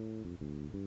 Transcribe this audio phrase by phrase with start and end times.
[0.00, 0.79] Mm-hmm.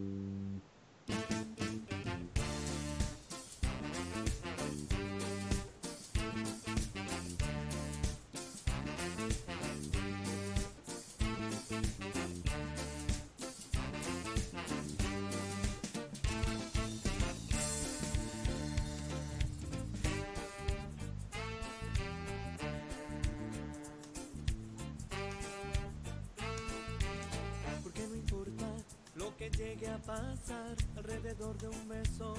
[29.49, 32.33] Llegue a pasar alrededor de un beso.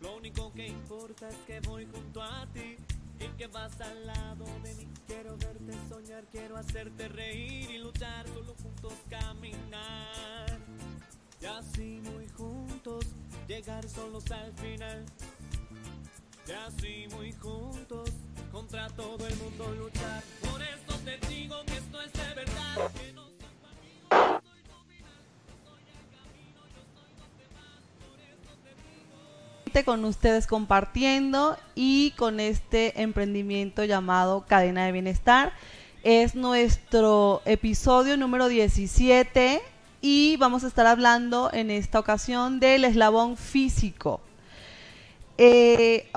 [0.00, 2.76] Lo único que importa es que voy junto a ti
[3.20, 4.88] y que vas al lado de mí.
[5.06, 10.58] Quiero verte soñar, quiero hacerte reír y luchar, solo juntos caminar.
[11.40, 13.04] Y así muy juntos,
[13.46, 15.04] llegar solos al final.
[16.46, 18.10] Y así muy juntos,
[18.50, 20.22] contra todo el mundo luchar.
[20.50, 22.90] Por eso te digo que esto es de verdad.
[29.84, 35.52] Con ustedes compartiendo y con este emprendimiento llamado Cadena de Bienestar.
[36.02, 39.62] Es nuestro episodio número 17
[40.00, 44.20] y vamos a estar hablando en esta ocasión del eslabón físico.
[45.36, 46.10] Eh,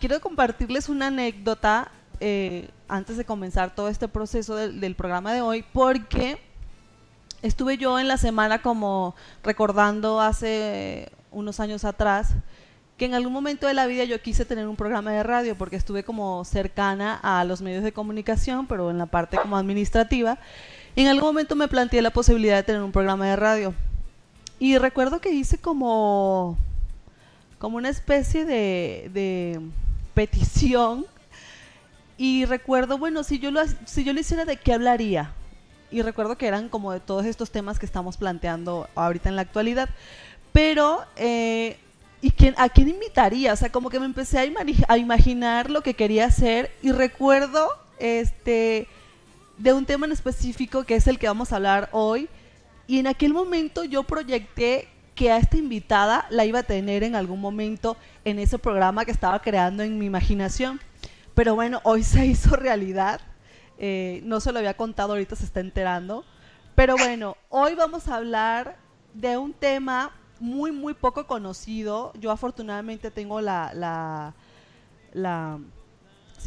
[0.00, 5.62] quiero compartirles una anécdota eh, antes de comenzar todo este proceso del programa de hoy
[5.74, 6.40] porque
[7.42, 12.34] estuve yo en la semana como recordando hace unos años atrás,
[12.96, 15.76] que en algún momento de la vida yo quise tener un programa de radio porque
[15.76, 20.38] estuve como cercana a los medios de comunicación, pero en la parte como administrativa.
[20.96, 23.74] En algún momento me planteé la posibilidad de tener un programa de radio.
[24.58, 26.58] Y recuerdo que hice como,
[27.58, 29.60] como una especie de, de
[30.12, 31.06] petición.
[32.18, 35.32] Y recuerdo, bueno, si yo, lo, si yo lo hiciera, ¿de qué hablaría?
[35.90, 39.42] Y recuerdo que eran como de todos estos temas que estamos planteando ahorita en la
[39.42, 39.88] actualidad.
[40.52, 41.76] Pero, eh,
[42.20, 43.52] ¿y quién, a quién invitaría?
[43.52, 47.68] O sea, como que me empecé a, imaginar lo que quería hacer y recuerdo
[47.98, 48.88] este,
[49.58, 52.28] de un tema en específico que es el que vamos a hablar hoy.
[52.86, 57.14] Y en aquel momento yo proyecté que a esta invitada la iba a tener en
[57.14, 60.80] algún momento en ese programa que estaba creando en mi imaginación.
[61.34, 63.20] Pero bueno, hoy se hizo realidad.
[63.78, 66.24] Eh, no se lo había contado, ahorita se está enterando.
[66.74, 68.76] Pero bueno, hoy vamos a hablar
[69.14, 72.12] de un tema muy, muy poco conocido.
[72.18, 75.60] Yo afortunadamente tengo la, la,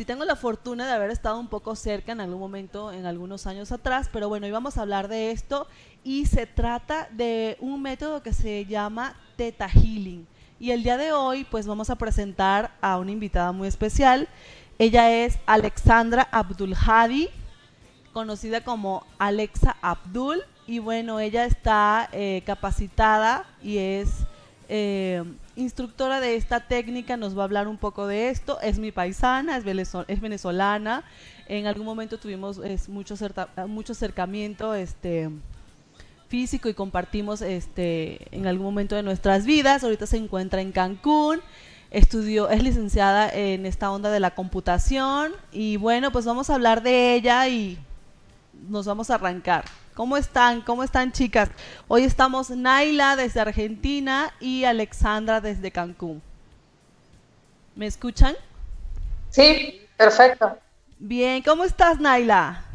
[0.05, 3.71] tengo la fortuna de haber estado un poco cerca en algún momento, en algunos años
[3.71, 5.67] atrás, pero bueno, hoy vamos a hablar de esto
[6.03, 10.27] y se trata de un método que se llama Theta Healing.
[10.59, 14.27] Y el día de hoy, pues vamos a presentar a una invitada muy especial.
[14.79, 17.29] Ella es Alexandra Abdul Hadi,
[18.11, 24.09] conocida como Alexa Abdul y bueno, ella está eh, capacitada y es
[24.69, 25.23] eh,
[25.55, 29.57] instructora de esta técnica, nos va a hablar un poco de esto, es mi paisana,
[29.57, 29.63] es,
[30.21, 31.03] venezolana,
[31.47, 33.15] en algún momento tuvimos es, mucho,
[33.67, 35.29] mucho acercamiento este,
[36.29, 41.41] físico y compartimos este, en algún momento de nuestras vidas, ahorita se encuentra en Cancún,
[41.91, 45.31] estudió, es licenciada en esta onda de la computación.
[45.51, 47.77] Y bueno, pues vamos a hablar de ella y
[48.67, 49.63] nos vamos a arrancar.
[49.93, 50.61] ¿Cómo están?
[50.61, 51.49] ¿Cómo están chicas?
[51.87, 56.19] Hoy estamos Naila desde Argentina y Alexandra desde Cancún.
[57.75, 58.35] ¿Me escuchan?
[59.29, 60.57] Sí, perfecto.
[60.97, 62.65] Bien, ¿cómo estás Naila?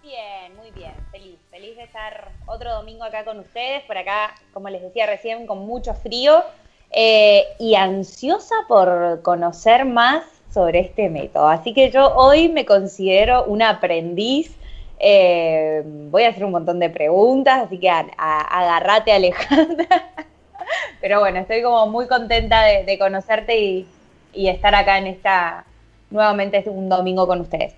[0.00, 4.68] Bien, muy bien, feliz, feliz de estar otro domingo acá con ustedes, por acá, como
[4.68, 6.44] les decía recién, con mucho frío
[6.92, 10.22] eh, y ansiosa por conocer más
[10.54, 11.48] sobre este método.
[11.48, 14.57] Así que yo hoy me considero una aprendiz
[14.98, 19.86] eh, voy a hacer un montón de preguntas, así que agarrate Alejandra.
[21.00, 23.86] Pero bueno, estoy como muy contenta de, conocerte y,
[24.34, 25.64] estar acá en esta,
[26.10, 27.74] nuevamente un domingo con ustedes.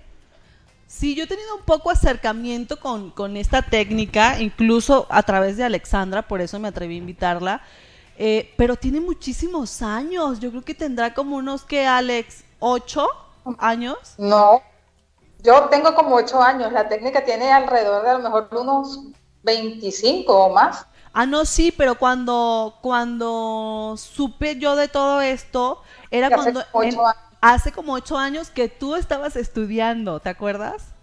[0.87, 6.23] Sí, yo he tenido un poco acercamiento con, esta técnica, incluso a través de Alexandra,
[6.23, 7.61] por eso me atreví a invitarla.
[8.17, 10.39] Eh, pero tiene muchísimos años.
[10.39, 13.07] Yo creo que tendrá como unos que, Alex, ocho
[13.57, 13.97] años.
[14.17, 14.61] No,
[15.43, 18.99] yo tengo como ocho años, la técnica tiene alrededor de a lo mejor unos
[19.43, 20.85] 25 o más.
[21.13, 26.63] Ah, no, sí, pero cuando, cuando supe yo de todo esto, era cuando
[27.41, 30.93] hace como ocho años que tú estabas estudiando, ¿te acuerdas?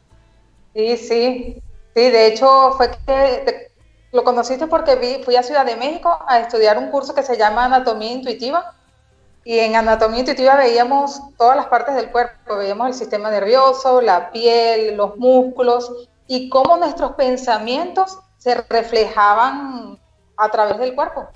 [0.75, 1.63] Sí, sí,
[1.95, 3.73] sí, de hecho fue que
[4.13, 7.37] lo conociste porque vi, fui a Ciudad de México a estudiar un curso que se
[7.37, 8.78] llama Anatomía Intuitiva
[9.45, 14.31] y en anatomía intuitiva veíamos todas las partes del cuerpo, veíamos el sistema nervioso, la
[14.31, 19.99] piel, los músculos y cómo nuestros pensamientos se reflejaban
[20.37, 21.29] a través del cuerpo.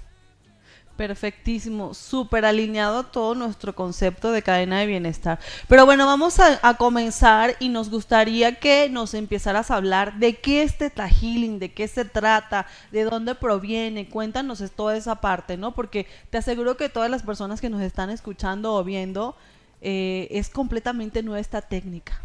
[0.97, 5.39] Perfectísimo, súper alineado todo nuestro concepto de cadena de bienestar.
[5.67, 10.63] Pero bueno, vamos a, comenzar y nos gustaría que nos empezaras a hablar de qué
[10.63, 14.09] es Teta Healing, de qué se trata, de dónde proviene.
[14.09, 15.75] Cuéntanos toda esa parte, ¿no?
[15.75, 19.35] Porque te aseguro que todas las personas que nos están escuchando o viendo
[19.81, 22.21] eh, es completamente nueva esta técnica.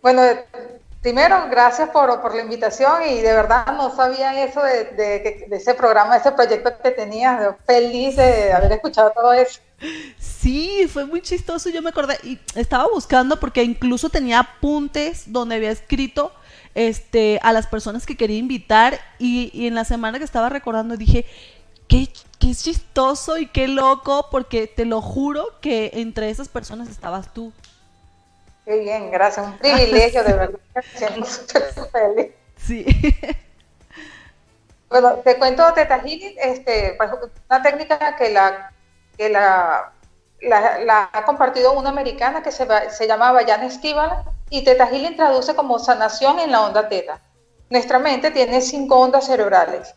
[0.00, 0.22] Bueno,
[1.00, 5.74] Primero, gracias por, por, la invitación y de verdad no sabía eso de, de, ese
[5.74, 7.54] programa, de ese proyecto que tenías.
[7.66, 9.60] Feliz de haber escuchado todo eso.
[10.18, 11.70] Sí, fue muy chistoso.
[11.70, 16.32] Yo me acordé y estaba buscando porque incluso tenía apuntes donde había escrito
[16.74, 20.96] este, a las personas que quería invitar y, y en la semana que estaba recordando
[20.96, 21.24] dije,
[21.86, 22.08] qué,
[22.38, 27.52] qué chistoso y qué loco porque te lo juro que entre esas personas estabas tú.
[28.68, 29.46] Qué bien, gracias.
[29.46, 30.60] Un privilegio, de verdad.
[31.16, 32.32] Me súper feliz.
[32.56, 32.84] Sí.
[34.90, 37.10] Bueno, te cuento Teta Healing, este, pues,
[37.50, 38.72] una técnica que la,
[39.18, 39.92] que la,
[40.40, 45.54] la, ha compartido una americana que se, se llama Bayana Esquivala y Teta Healing traduce
[45.54, 47.20] como sanación en la onda teta.
[47.68, 49.94] Nuestra mente tiene cinco ondas cerebrales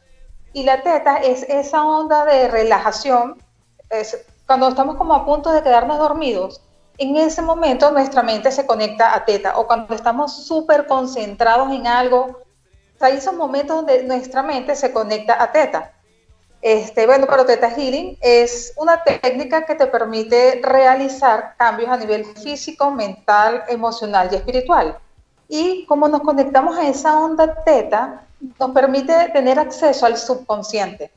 [0.51, 3.41] y la teta es esa onda de relajación.
[3.89, 6.61] Es, cuando estamos como a punto de quedarnos dormidos,
[6.97, 11.87] en ese momento nuestra mente se conecta a teta o cuando estamos súper concentrados en
[11.87, 12.41] algo,
[12.99, 15.93] hay esos momentos donde nuestra mente se conecta a teta.
[16.61, 22.23] Este, bueno, pero Teta Healing es una técnica que te permite realizar cambios a nivel
[22.23, 24.99] físico, mental, emocional y espiritual.
[25.49, 28.25] Y como nos conectamos a esa onda teta,
[28.59, 31.11] nos permite tener acceso al subconsciente.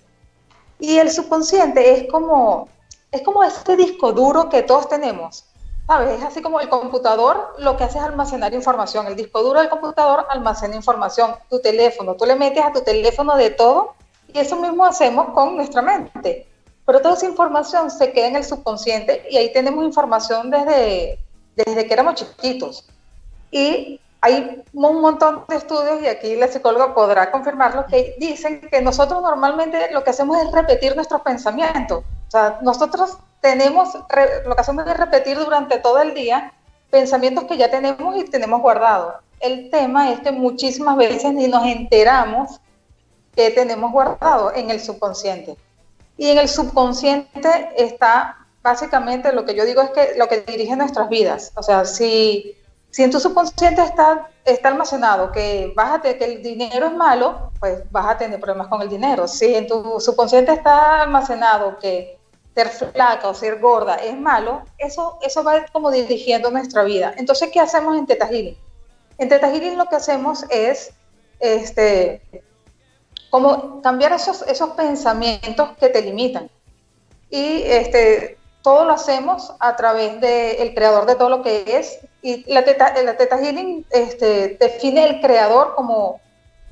[0.78, 2.68] Y el subconsciente es como,
[3.12, 5.44] es como este disco duro que todos tenemos
[5.86, 6.18] ¿Sabes?
[6.18, 9.06] Es así como el computador lo que hace es almacenar información.
[9.06, 11.34] El disco duro del computador almacena información.
[11.50, 13.94] Tu teléfono, tú le metes a tu teléfono de todo
[14.32, 16.46] y eso mismo hacemos con nuestra mente.
[16.86, 21.18] Pero toda esa información se queda en el subconsciente y ahí tenemos información desde,
[21.54, 22.88] desde que éramos chiquitos.
[23.50, 28.80] Y hay un montón de estudios, y aquí la psicóloga podrá confirmarlo, que dicen que
[28.80, 32.02] nosotros normalmente lo que hacemos es repetir nuestros pensamientos.
[32.28, 33.92] O sea, nosotros tenemos,
[34.46, 36.54] lo que hacemos es repetir durante todo el día
[36.88, 39.16] pensamientos que ya tenemos y tenemos guardados.
[39.38, 42.58] El tema es que muchísimas veces ni nos enteramos
[43.36, 45.58] que tenemos guardado en el subconsciente.
[46.16, 50.74] Y en el subconsciente está básicamente lo que yo digo es que lo que dirige
[50.74, 51.52] nuestras vidas.
[51.54, 52.56] O sea, si,
[52.90, 57.82] si en tu subconsciente está, está almacenado que, vas que el dinero es malo, pues
[57.90, 59.28] vas a tener problemas con el dinero.
[59.28, 62.23] Si en tu subconsciente está almacenado que
[62.54, 67.14] ser flaca o ser gorda es malo, eso, eso va como dirigiendo nuestra vida.
[67.16, 68.56] Entonces, ¿qué hacemos en Teta Healing?
[69.18, 70.92] En Teta Healing lo que hacemos es
[71.40, 72.22] este,
[73.30, 76.48] como cambiar esos, esos pensamientos que te limitan.
[77.30, 81.98] Y este, todo lo hacemos a través del creador de todo lo que es.
[82.22, 86.20] Y la Teta, la teta Healing este, define el creador como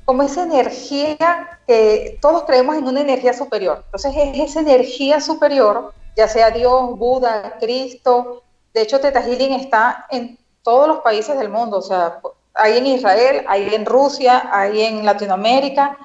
[0.05, 3.83] como esa energía que todos creemos en una energía superior.
[3.85, 8.43] Entonces es esa energía superior, ya sea Dios, Buda, Cristo.
[8.73, 11.77] De hecho, Teta Healing está en todos los países del mundo.
[11.77, 12.19] O sea,
[12.53, 15.97] hay en Israel, hay en Rusia, hay en Latinoamérica,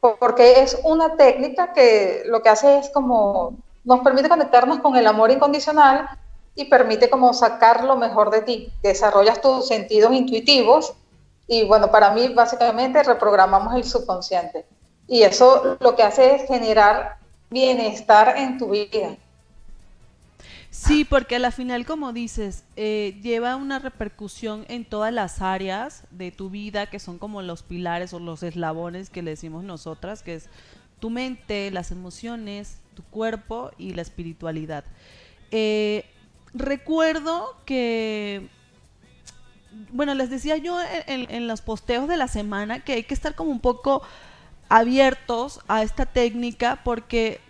[0.00, 5.06] porque es una técnica que lo que hace es como nos permite conectarnos con el
[5.06, 6.08] amor incondicional
[6.54, 8.72] y permite como sacar lo mejor de ti.
[8.82, 10.94] Desarrollas tus sentidos intuitivos
[11.46, 14.64] y bueno, para mí básicamente reprogramamos el subconsciente.
[15.06, 17.18] Y eso lo que hace es generar
[17.50, 19.16] bienestar en tu vida.
[20.70, 26.02] Sí, porque a la final, como dices, eh, lleva una repercusión en todas las áreas
[26.10, 30.24] de tu vida, que son como los pilares o los eslabones que le decimos nosotras,
[30.24, 30.48] que es
[30.98, 34.84] tu mente, las emociones, tu cuerpo y la espiritualidad.
[35.52, 36.06] Eh,
[36.54, 38.48] recuerdo que
[39.92, 43.50] bueno, les decía yo en, los posteos de la semana que hay que estar como
[43.50, 44.02] un poco
[44.68, 47.40] abiertos a esta técnica porque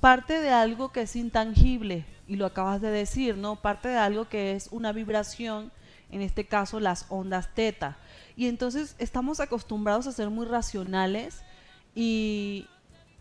[0.00, 3.56] parte de algo que es intangible, y lo acabas de decir, ¿no?
[3.56, 5.72] Parte de algo que es una vibración,
[6.10, 7.96] en este caso las ondas teta.
[8.36, 11.42] Y entonces estamos acostumbrados a ser muy racionales
[11.94, 12.66] y,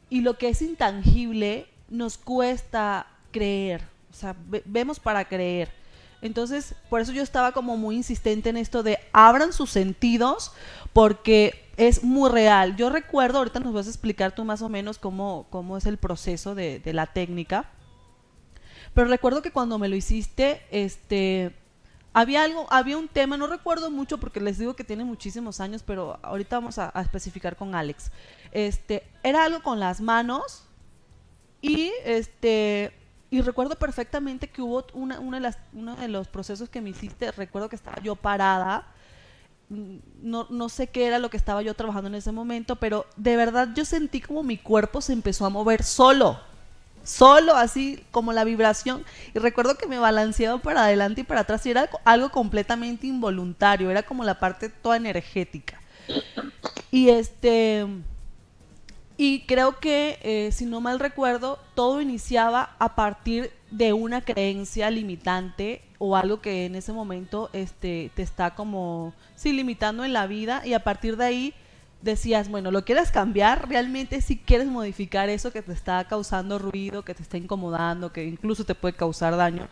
[0.10, 4.36] y lo que es intangible nos cuesta creer, o sea,
[4.66, 5.79] vemos para creer.
[6.22, 10.52] Entonces, por eso yo estaba como muy insistente en esto de abran sus sentidos
[10.94, 12.76] porque es muy real.
[12.76, 15.98] Yo recuerdo, ahorita nos vas a explicar tú más o menos cómo, cómo es el
[15.98, 17.70] proceso de, de la técnica,
[18.94, 21.56] pero recuerdo que cuando me lo hiciste, este,
[22.14, 25.84] había algo, había un tema, no recuerdo mucho porque les digo que tiene muchísimos años,
[25.84, 28.12] pero ahorita vamos a, especificar con Alex.
[28.52, 30.64] Este, era algo con las manos
[31.62, 32.92] y este
[33.32, 36.90] y recuerdo perfectamente que hubo una, una de las, uno de los procesos que me
[36.90, 38.88] hiciste, recuerdo que estaba yo parada,
[39.70, 43.06] mm, no, no sé qué era lo que estaba yo trabajando en ese momento, pero
[43.18, 46.40] de verdad yo sentí como mi cuerpo se empezó a mover solo,
[47.04, 49.06] solo así como la vibración.
[49.36, 53.92] Y recuerdo que me balanceaba para adelante y para atrás y era algo completamente involuntario,
[53.92, 55.80] era como la parte toda energética.
[56.90, 57.86] Y este
[59.22, 64.90] y creo que, eh, si no mal recuerdo, todo iniciaba a partir de una creencia
[64.90, 70.26] limitante o algo que en ese momento este, te está como, sí, limitando en la
[70.26, 71.54] vida y a partir de ahí
[72.02, 73.68] decías, bueno, ¿lo quieres cambiar?
[73.68, 78.24] Realmente si quieres modificar eso que te está causando ruido, que te está incomodando, que
[78.24, 79.68] incluso te puede causar daño.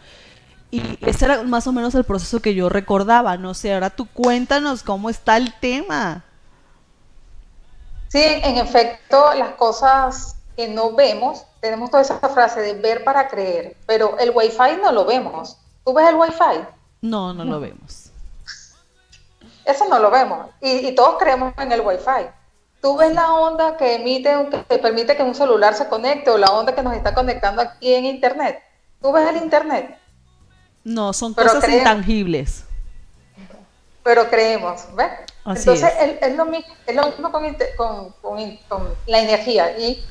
[0.72, 4.08] Y ese era más o menos el proceso que yo recordaba, no sé, ahora tú
[4.08, 6.25] cuéntanos cómo está el tema.
[8.09, 13.27] Sí, en efecto, las cosas que no vemos, tenemos toda esa frase de ver para
[13.27, 15.57] creer, pero el Wi-Fi no lo vemos.
[15.85, 16.65] ¿Tú ves el Wi-Fi?
[17.01, 18.11] No, no lo vemos.
[19.65, 20.47] Eso no lo vemos.
[20.61, 22.29] Y, todos creemos en el Wi-Fi.
[22.81, 26.37] Tú ves la onda que emite, que te permite que un celular se conecte o
[26.37, 28.61] la onda que nos está conectando aquí en Internet.
[29.01, 29.97] ¿Tú ves el Internet?
[30.83, 32.63] No, son cosas intangibles.
[34.03, 35.11] Pero creemos, ¿ves?
[35.56, 36.36] Entonces, es.
[36.36, 37.32] lo mismo,
[37.77, 39.77] con, la energía.
[39.77, 40.06] Y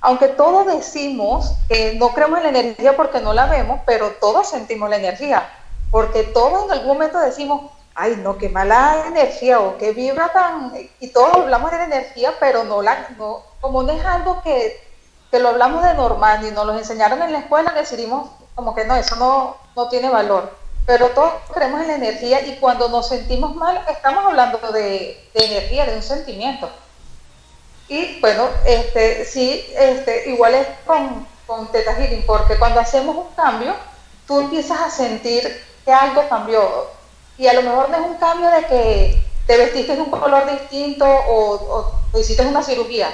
[0.00, 4.48] aunque todos decimos que no creemos en la energía porque no la vemos, pero todos
[4.48, 5.48] sentimos la energía.
[5.90, 10.72] Porque todos en algún momento decimos, ay, no, qué mala energía o qué vibra tan...
[11.00, 13.08] Y todos hablamos de la energía, pero no la...
[13.16, 14.76] No, como no es algo que,
[15.30, 18.84] que lo hablamos de normal y nos lo enseñaron en la escuela, decidimos como que
[18.84, 23.08] no, eso no, no tiene valor pero todos creemos en la energía y cuando nos
[23.08, 26.68] sentimos mal estamos hablando de, energía, de un sentimiento.
[27.88, 33.34] Y bueno, este, sí, este, igual es con, con Teta Healing, porque cuando hacemos un
[33.34, 33.74] cambio,
[34.26, 36.88] tú empiezas a sentir que algo cambió.
[37.36, 40.50] Y a lo mejor no es un cambio de que te vestiste de un color
[40.50, 43.10] distinto o, o hiciste una cirugía,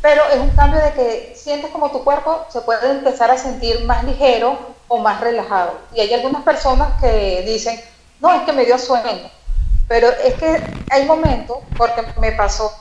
[0.00, 3.84] pero es un cambio de que sientes como tu cuerpo se puede empezar a sentir
[3.84, 5.78] más ligero o más relajado.
[5.92, 7.80] Y hay algunas personas que dicen,
[8.20, 9.30] no, es que me dio sueño.
[9.88, 12.72] Pero es que hay momentos, porque me pasó,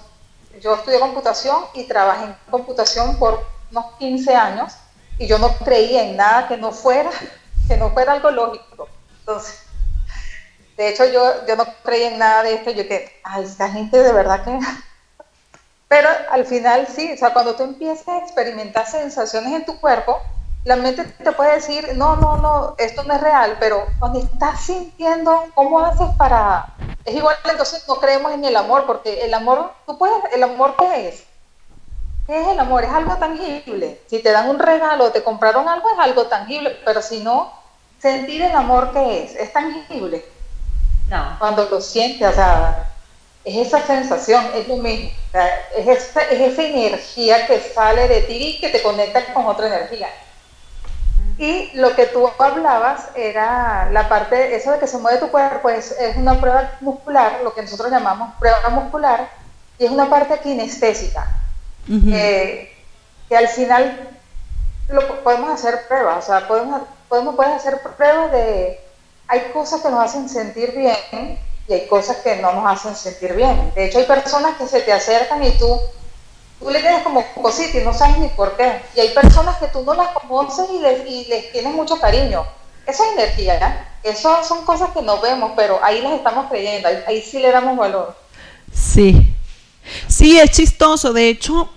[0.61, 4.73] yo estudié computación y trabajé en computación por unos 15 años
[5.17, 7.09] y yo no creía en nada que no fuera,
[7.67, 8.89] que no fuera algo lógico.
[9.19, 9.63] Entonces,
[10.75, 14.03] de hecho yo, yo no creía en nada de esto, yo que, ay, esta gente
[14.03, 14.59] de verdad que...
[15.87, 20.21] Pero al final sí, o sea, cuando tú empiezas a experimentar sensaciones en tu cuerpo,
[20.65, 24.61] la mente te puede decir, no, no, no, esto no es real, pero cuando estás
[24.61, 26.73] sintiendo, ¿cómo haces para...?
[27.05, 30.75] Es igual, entonces no creemos en el amor, porque el amor, tú puedes, ¿el amor
[30.77, 31.23] qué es?
[32.25, 32.83] ¿Qué es el amor?
[32.83, 34.01] Es algo tangible.
[34.07, 37.53] Si te dan un regalo, te compraron algo, es algo tangible, pero si no,
[37.99, 39.35] sentir el amor ¿qué es?
[39.35, 40.25] ¿Es tangible?
[41.07, 41.37] No.
[41.39, 42.89] Cuando lo sientes, o sea,
[43.47, 45.09] es esa sensación, es lo mismo.
[45.77, 49.67] es, esa, es esa energía que sale de ti y que te conecta con otra
[49.67, 50.09] energía.
[51.37, 55.69] Y lo que tú hablabas era la parte, eso de que se mueve tu cuerpo,
[55.69, 59.29] es, es una prueba muscular, lo que nosotros llamamos prueba muscular,
[59.79, 61.29] y es una parte kinestésica,
[63.29, 64.09] que al final
[64.89, 68.81] lo, podemos hacer pruebas, o sea, podemos, podemos puedes hacer pruebas de,
[69.27, 73.33] hay cosas que nos hacen sentir bien y hay cosas que no nos hacen sentir
[73.33, 73.71] bien.
[73.75, 75.79] De hecho, hay personas que se te acercan y tú
[76.59, 78.81] tú le tienes como cosita y no sabes ni por qué.
[78.95, 82.45] Y hay personas que tú no las conoces y les, tienes mucho cariño.
[82.85, 83.99] Esa es energía, ¿ya?
[84.03, 87.77] Eso son cosas que no vemos, pero ahí las estamos creyendo, ahí, sí le damos
[87.77, 88.15] valor.
[88.71, 89.35] Sí,
[90.07, 91.11] sí, es chistoso.
[91.11, 91.69] De hecho,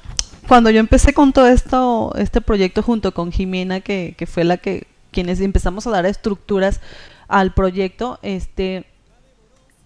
[0.47, 4.57] cuando yo empecé con todo esto, este proyecto junto con Jimena, que, que fue la
[4.59, 6.81] que quienes empezamos a dar estructuras
[7.27, 8.85] al proyecto, este,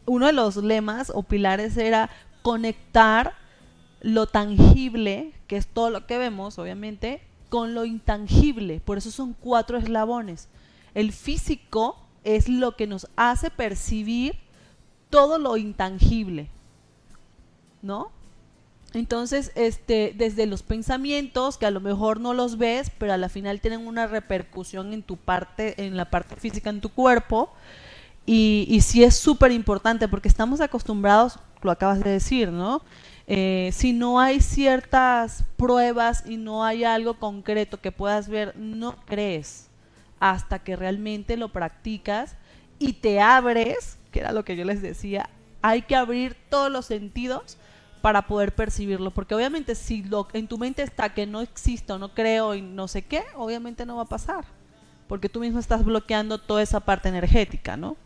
[0.06, 2.10] uno de los lemas o pilares era
[2.42, 3.34] conectar
[4.00, 8.80] lo tangible, que es todo lo que vemos, obviamente, con lo intangible.
[8.84, 10.48] Por eso son cuatro eslabones.
[10.94, 14.36] El físico es lo que nos hace percibir
[15.10, 16.48] todo lo intangible,
[17.82, 18.10] ¿no?
[18.94, 23.28] Entonces, este, desde los pensamientos, que a lo mejor no los ves, pero a la
[23.28, 27.52] final tienen una repercusión en tu parte, en la parte física, en tu cuerpo,
[28.26, 32.82] y, y sí es súper importante porque estamos acostumbrados, lo acabas de decir, ¿no?
[33.26, 38.96] Eh, si no hay ciertas pruebas y no hay algo concreto que puedas ver, no
[39.06, 39.70] crees
[40.20, 42.36] hasta que realmente lo practicas
[42.78, 45.30] y te abres, que era lo que yo les decía,
[45.62, 47.56] hay que abrir todos los sentidos
[48.02, 51.98] para poder percibirlo, porque obviamente si lo en tu mente está que no existe o
[51.98, 54.44] no creo y no sé qué, obviamente no va a pasar,
[55.08, 57.96] porque tú mismo estás bloqueando toda esa parte energética, ¿no?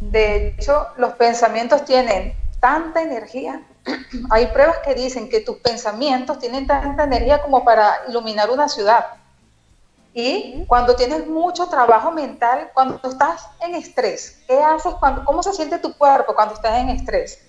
[0.00, 3.62] De hecho, los pensamientos tienen tanta energía.
[4.30, 9.06] Hay pruebas que dicen que tus pensamientos tienen tanta energía como para iluminar una ciudad.
[10.14, 14.94] Y cuando tienes mucho trabajo mental, cuando estás en estrés, ¿qué haces?
[14.94, 17.40] Cuando, ¿Cómo se siente tu cuerpo cuando estás en estrés?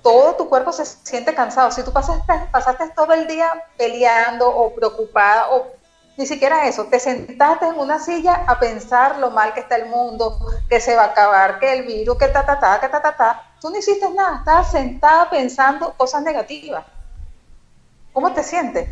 [0.00, 1.72] Todo tu cuerpo se siente cansado.
[1.72, 5.66] Si tú pasaste, pasaste todo el día peleando o preocupada o
[6.20, 9.88] ni siquiera eso, te sentaste en una silla a pensar lo mal que está el
[9.88, 13.00] mundo, que se va a acabar, que el virus, que ta, ta, ta, que ta,
[13.00, 13.42] ta, ta.
[13.58, 16.84] Tú no hiciste nada, estabas sentada pensando cosas negativas.
[18.12, 18.90] ¿Cómo te sientes?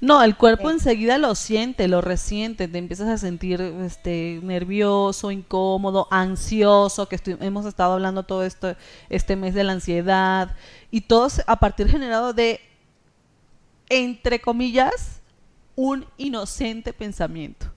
[0.00, 6.06] No, el cuerpo enseguida lo siente, lo resiente, te empiezas a sentir este nervioso, incómodo,
[6.12, 8.76] ansioso, que hemos estado hablando todo esto
[9.08, 10.54] este mes de la ansiedad
[10.92, 12.60] y todo a partir generado de
[13.88, 15.20] entre comillas
[15.76, 17.74] un inocente pensamiento.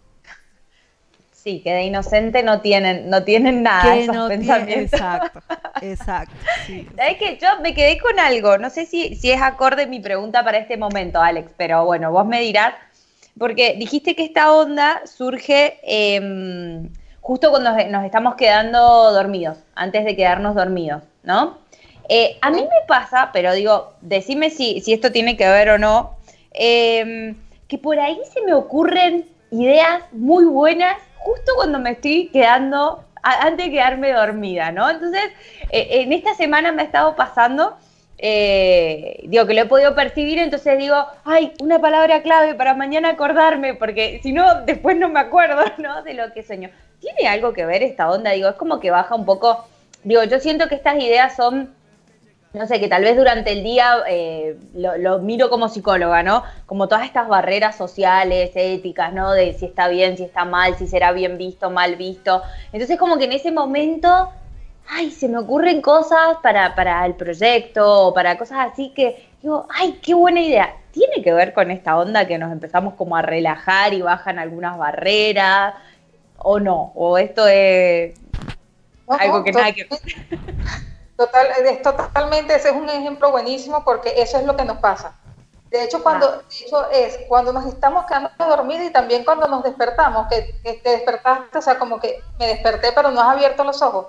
[1.47, 4.99] Sí, que de inocente no tienen, no tienen nada esos pensamientos.
[4.99, 5.39] exacto,
[5.81, 6.35] exacto.
[6.65, 6.85] Sí.
[6.97, 10.43] ¿Sabes que Yo me quedé con algo, no sé si, si es acorde mi pregunta
[10.43, 12.73] para este momento, Alex, pero bueno, vos me dirás,
[13.39, 16.89] porque dijiste que esta onda surge em,
[17.21, 21.59] justo cuando nos estamos quedando dormidos, antes de quedarnos dormidos, ¿no?
[22.09, 25.77] Eh, a mí me pasa, pero digo, decime si, si esto tiene que ver o
[25.77, 26.17] no,
[26.51, 27.35] eh,
[27.67, 33.65] que por ahí se me ocurren ideas muy buenas justo cuando me estoy quedando, antes
[33.65, 34.89] de quedarme dormida, ¿no?
[34.89, 35.23] Entonces,
[35.71, 37.77] eh, en esta semana me ha estado pasando,
[38.17, 43.09] eh, digo, que lo he podido percibir, entonces digo, ay, una palabra clave para mañana
[43.09, 46.03] acordarme, porque si no, después no me acuerdo, ¿no?
[46.03, 46.69] De lo que sueño.
[47.01, 48.31] ¿Tiene algo que ver esta onda?
[48.31, 49.65] Digo, es como que baja un poco,
[50.03, 51.75] digo, yo siento que estas ideas son
[52.53, 56.43] no sé, que tal vez durante el día eh, lo, miro como psicóloga, ¿no?
[56.65, 59.31] Como todas estas barreras sociales, éticas, ¿no?
[59.31, 62.41] De si está bien, si está mal, si será bien visto, mal visto.
[62.71, 64.31] Entonces como que en ese momento,
[64.87, 69.67] ay, se me ocurren cosas para, para el proyecto o para cosas así que digo,
[69.69, 70.73] ay, qué buena idea.
[70.91, 74.77] ¿Tiene que ver con esta onda que nos empezamos como a relajar y bajan algunas
[74.77, 75.75] barreras?
[76.37, 76.91] ¿O no?
[76.95, 78.15] ¿O esto es
[79.07, 80.39] algo que nada que ver?
[81.17, 85.15] Total, es totalmente, ese es un ejemplo buenísimo porque eso es lo que nos pasa.
[85.71, 89.63] De hecho, cuando, de hecho es cuando nos estamos quedando dormidos y también cuando nos
[89.63, 93.81] despertamos, que, te despertaste, o sea, como que me desperté pero no has abierto los
[93.81, 94.07] ojos.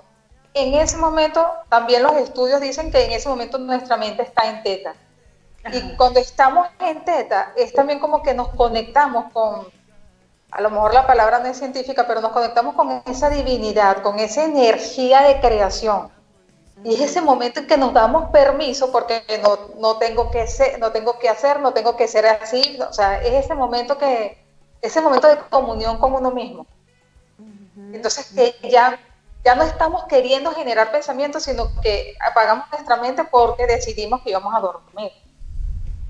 [0.53, 4.61] En ese momento, también los estudios dicen que en ese momento nuestra mente está en
[4.61, 4.93] teta.
[5.73, 9.67] Y cuando estamos en teta, es también como que nos conectamos con,
[10.51, 14.19] a lo mejor la palabra no es científica, pero nos conectamos con esa divinidad, con
[14.19, 16.18] esa energía de creación
[16.83, 20.79] y es ese momento en que nos damos permiso porque no, no, tengo que ser,
[20.79, 22.79] no tengo que hacer, no tengo que ser así.
[22.81, 24.37] O sea, es ese momento que,
[24.81, 26.65] ese momento de comunión con uno mismo.
[27.91, 28.99] Entonces que ya,
[29.43, 34.53] ya no estamos queriendo generar pensamientos, sino que apagamos nuestra mente porque decidimos que íbamos
[34.55, 35.11] a dormir.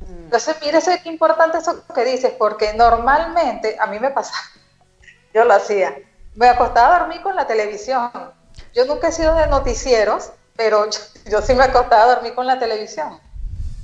[0.01, 0.23] Mm.
[0.25, 4.33] Entonces, mire, qué importante eso que dices, porque normalmente a mí me pasa,
[5.33, 5.95] yo lo hacía,
[6.35, 8.11] me acostaba a dormir con la televisión.
[8.73, 10.89] Yo nunca he sido de noticieros, pero
[11.31, 13.17] yo, sí me acostaba a dormir con la televisión.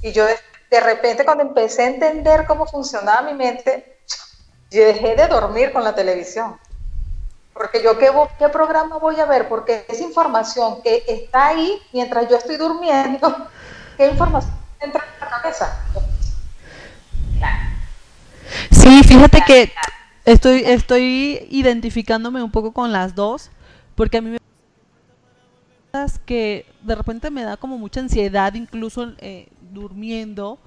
[0.01, 3.97] Y yo de, repente cuando empecé a entender cómo funcionaba mi mente,
[4.71, 6.57] yo dejé de dormir con la televisión.
[7.53, 9.47] Porque yo, ¿qué, ¿qué programa voy a ver?
[9.47, 13.33] Porque es información que está ahí mientras yo estoy durmiendo.
[13.97, 15.79] ¿Qué información entra en la cabeza?
[18.69, 19.71] Sí, fíjate que
[20.25, 23.49] estoy, estoy identificándome un poco con las dos,
[23.95, 24.44] porque a mí me
[26.25, 30.59] que de repente me da como mucha ansiedad, incluso eh, durmiendo,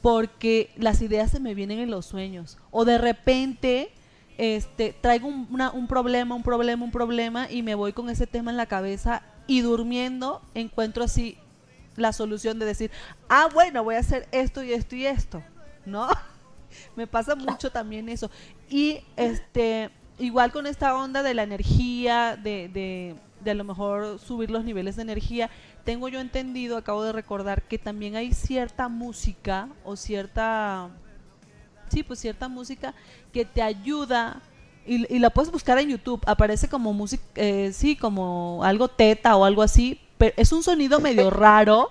[0.00, 2.58] porque las ideas se me vienen en los sueños.
[2.70, 3.92] O de repente
[4.38, 5.46] este, traigo un,
[5.86, 9.60] problema, un problema, un problema y me voy con ese tema en la cabeza y
[9.60, 11.38] durmiendo encuentro así
[11.96, 12.90] la solución de decir,
[13.28, 15.42] ah, bueno, voy a hacer esto y esto y esto,
[15.84, 16.08] ¿no?
[16.96, 18.30] me pasa mucho también eso.
[18.68, 23.14] Y este, igual con esta onda de la energía, de
[23.50, 25.50] a lo mejor subir los niveles de energía.
[25.84, 30.90] Tengo yo entendido, acabo de recordar que también hay cierta música o cierta,
[31.88, 32.94] sí, pues cierta música
[33.32, 34.42] que te ayuda
[34.84, 36.22] y, la puedes buscar en YouTube.
[36.26, 41.00] Aparece como música, eh, sí, como algo teta o algo así, pero es un sonido
[41.00, 41.90] medio raro.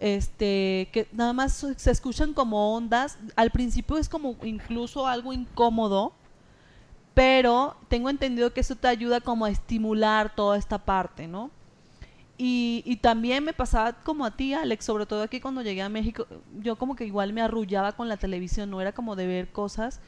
[0.00, 3.16] Este, que nada más se escuchan como ondas.
[3.36, 6.12] Al principio es como incluso algo incómodo
[7.14, 11.50] pero tengo entendido que eso te ayuda como a estimular toda esta parte, ¿no?
[12.36, 15.88] Y, y, también me pasaba como a ti, Alex, sobre todo aquí cuando llegué a
[15.88, 16.26] México,
[16.60, 20.00] yo como que igual me arrullaba con la televisión, no era como de ver cosas,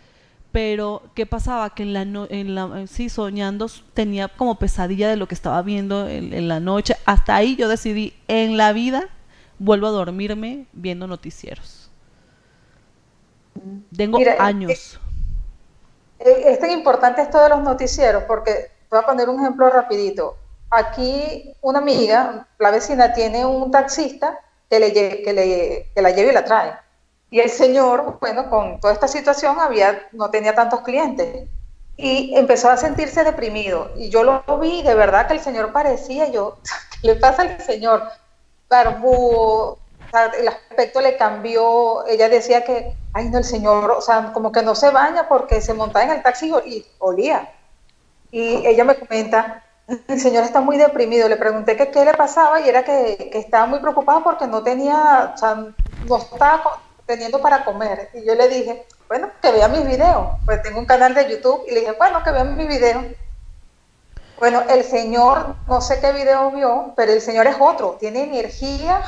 [0.56, 1.74] pero ¿qué pasaba?
[1.74, 6.08] Que en la, en la sí, soñando tenía como pesadilla de lo que estaba viendo
[6.08, 6.96] en, la noche.
[7.04, 9.08] Hasta ahí yo decidí, en la vida
[9.58, 11.90] vuelvo a dormirme viendo noticieros.
[13.94, 14.70] Tengo años.
[14.70, 15.05] Eh,
[16.18, 20.37] es tan importante esto de los noticieros, porque voy a poner un ejemplo rapidito
[20.70, 26.31] aquí una amiga, la vecina, tiene un taxista que, le, que, le, que la lleva
[26.31, 26.72] y la trae.
[27.31, 31.48] Y el señor, bueno, con toda esta situación había, no tenía tantos clientes
[31.96, 33.90] y empezó a sentirse deprimido.
[33.96, 36.59] Y yo lo vi, de verdad que el señor parecía, yo,
[37.02, 38.02] ¿qué le pasa al señor?
[40.38, 44.62] El aspecto le cambió, ella decía que, ay no, el señor, o sea, como que
[44.62, 47.52] no se baña porque se montaba en el taxi y olía.
[48.30, 49.64] Y ella me comenta,
[50.08, 51.28] el señor está muy deprimido.
[51.28, 55.32] Le pregunté que qué le pasaba y era que, estaba muy preocupado porque no tenía,
[55.34, 55.54] o sea,
[56.08, 58.10] no estaba teniendo para comer.
[58.14, 60.28] Y yo le dije, bueno, que vea mis videos.
[60.44, 63.04] Pues tengo un canal de YouTube y le dije, bueno, que vea mis videos.
[64.38, 69.00] Bueno, el señor, no sé qué video vio, pero el señor es otro, tiene energía,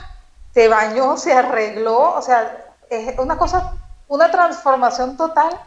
[0.55, 3.73] se bañó, se arregló, o sea, es una cosa,
[4.09, 5.59] una transformación total,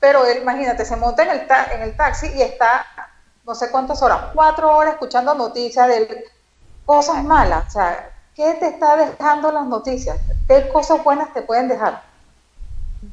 [0.00, 2.86] pero él, imagínate, se monta en el, en el taxi y está
[3.48, 6.24] no sé cuántas horas, cuatro horas escuchando noticias de
[6.84, 7.66] cosas malas.
[7.68, 10.18] O sea, ¿qué te está dejando las noticias?
[10.46, 12.02] ¿Qué cosas buenas te pueden dejar?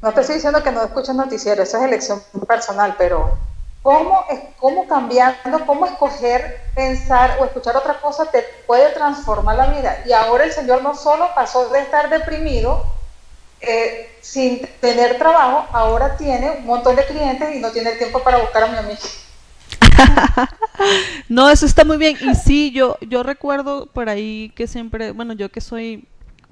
[0.02, 3.38] No te estoy diciendo que no escuches noticiero, eso es elección personal, pero
[3.86, 4.24] ¿cómo,
[4.58, 10.02] cómo cambiando, cómo escoger, pensar o escuchar otra cosa te puede transformar la vida?
[10.04, 12.84] Y ahora el Señor no solo pasó de estar deprimido,
[13.60, 18.38] eh, sin tener trabajo, ahora tiene un montón de clientes y no tiene tiempo para
[18.38, 18.98] buscar a mi amigo.
[21.28, 22.16] no, eso está muy bien.
[22.20, 26.08] Y sí, yo, yo recuerdo por ahí que siempre, bueno, yo que soy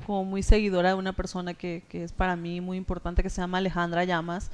[0.07, 3.41] como muy seguidora de una persona que, que es para mí muy importante, que se
[3.41, 4.53] llama Alejandra Llamas,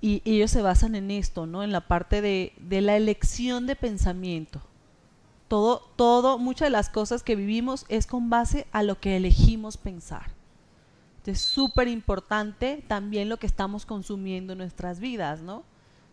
[0.00, 1.62] y, ellos se basan en esto, ¿no?
[1.62, 4.60] En la parte de, de la elección de pensamiento.
[5.48, 9.76] Todo, todo, muchas de las cosas que vivimos es con base a lo que elegimos
[9.76, 10.30] pensar.
[11.26, 15.64] Es súper importante también lo que estamos consumiendo en nuestras vidas, ¿no?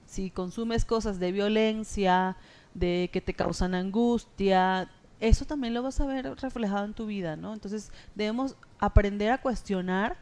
[0.05, 2.37] Si consumes cosas de violencia,
[2.73, 7.35] de que te causan angustia, eso también lo vas a ver reflejado en tu vida,
[7.35, 7.53] ¿no?
[7.53, 10.17] Entonces debemos aprender a cuestionar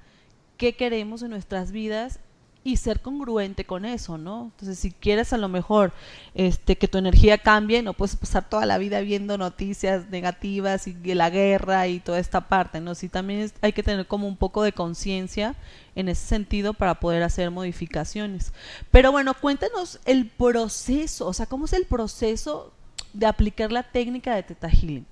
[0.57, 2.19] qué queremos en nuestras vidas
[2.65, 4.45] y ser congruente con eso, ¿no?
[4.45, 5.93] Entonces, si quieres a lo mejor
[6.33, 10.95] este que tu energía cambie, no puedes pasar toda la vida viendo noticias negativas y
[11.13, 12.95] la guerra y toda esta parte, ¿no?
[12.95, 15.55] Sí también hay que tener como un poco de conciencia
[15.93, 18.51] en ese sentido para poder hacer modificaciones.
[18.89, 22.73] Pero bueno, cuéntanos el proceso, o sea, ¿cómo es el proceso
[23.13, 25.05] de aplicar la técnica de Teta Healing?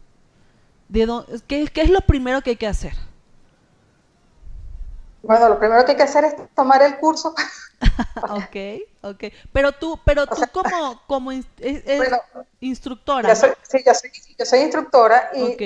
[0.90, 1.08] ¿De
[1.46, 2.94] qué, ¿Qué es lo primero que hay que hacer?
[5.24, 7.34] Bueno, lo primero que hay que hacer es tomar el curso.
[8.30, 8.56] ok,
[9.02, 9.24] ok.
[9.54, 11.32] Pero tú, pero tú como, como
[12.60, 13.34] instructora.
[13.34, 13.48] sí,
[13.86, 15.58] yo soy, yo soy instructora y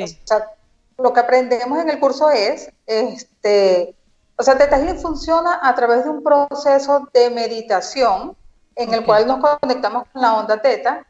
[0.98, 3.96] lo que aprendemos en el curso es, este,
[4.36, 8.38] o sea, Teta Healing funciona a través de un proceso de meditación
[8.76, 11.04] en el cual nos conectamos con la onda teta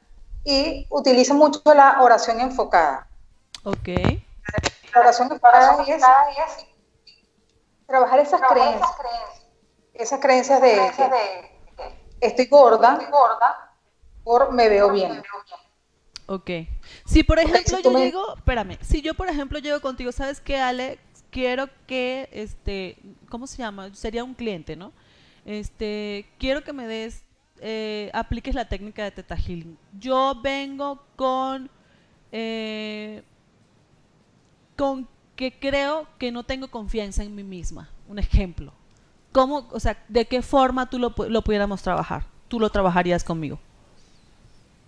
[0.45, 3.07] y utiliza mucho la oración enfocada.
[3.63, 3.89] Ok.
[4.93, 6.01] La oración enfocada es
[7.87, 8.89] trabajar esas creencias,
[9.93, 11.51] esas creencias de,
[12.19, 13.73] estoy gorda, gorda
[14.23, 15.23] por me veo bien.
[16.27, 16.51] Ok.
[17.05, 21.01] Si por ejemplo yo llego, espérame, si yo por ejemplo llego contigo, ¿sabes qué, Alex?
[21.31, 22.97] Quiero que, este,
[23.29, 23.93] ¿cómo se llama?
[23.93, 24.91] Sería un cliente, ¿no?
[25.45, 27.23] Este, quiero que me des,
[27.59, 29.77] eh, apliques la técnica de Teta Healing.
[29.97, 31.69] Yo vengo con,
[32.31, 33.23] eh,
[34.75, 37.89] con que creo que no tengo confianza en mí misma.
[38.09, 38.73] Un ejemplo.
[39.31, 42.25] ¿Cómo, o sea, de qué forma tú lo, lo pudiéramos trabajar?
[42.49, 43.59] ¿Tú lo trabajarías conmigo?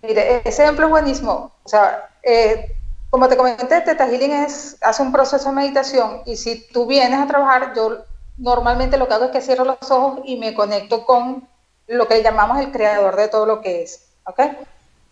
[0.02, 1.52] Mire, ese ejemplo es buenísimo.
[1.62, 2.74] O sea, eh,
[3.10, 7.18] como te comenté, Teta Healing es, hace un proceso de meditación y si tú vienes
[7.18, 8.04] a trabajar, yo
[8.36, 11.48] normalmente lo que hago es que cierro los ojos y me conecto con
[11.86, 14.10] lo que llamamos el creador de todo lo que es.
[14.24, 14.40] ¿Ok?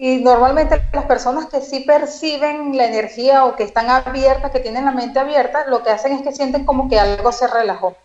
[0.00, 4.84] Y normalmente las personas que sí perciben la energía o que están abiertas, que tienen
[4.84, 7.96] la mente abierta, lo que hacen es que sienten como que algo se relajó.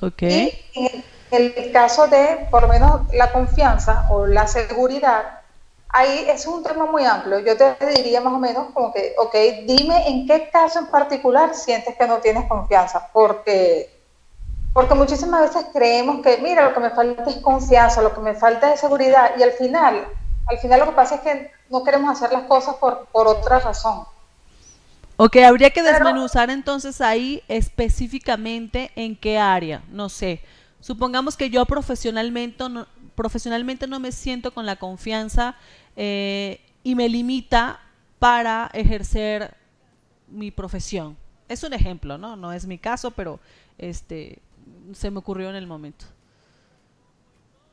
[0.00, 0.22] Ok.
[0.22, 5.40] Y en el, caso de, por lo menos, la confianza o la seguridad,
[5.90, 7.40] ahí es un tema muy amplio.
[7.40, 9.34] Yo te diría más o menos como que, ok,
[9.66, 13.90] dime en qué caso en particular sientes que no tienes confianza, porque
[14.72, 18.34] Porque muchísimas veces creemos que, mira, lo que me falta es confianza, lo que me
[18.34, 20.06] falta es seguridad, y al final,
[20.48, 23.58] al final lo que pasa es que no queremos hacer las cosas por, por otra
[23.58, 24.04] razón.
[25.16, 30.40] Ok, habría que desmenuzar entonces ahí específicamente en qué área, no sé.
[30.80, 35.56] Supongamos que yo profesionalmente no, profesionalmente no me siento con la confianza
[35.96, 37.80] eh, y me limita
[38.20, 39.56] para ejercer
[40.28, 41.16] mi profesión.
[41.48, 42.36] Es un ejemplo, ¿no?
[42.36, 43.40] No es mi caso, pero
[43.76, 44.38] este
[44.92, 46.04] se me ocurrió en el momento.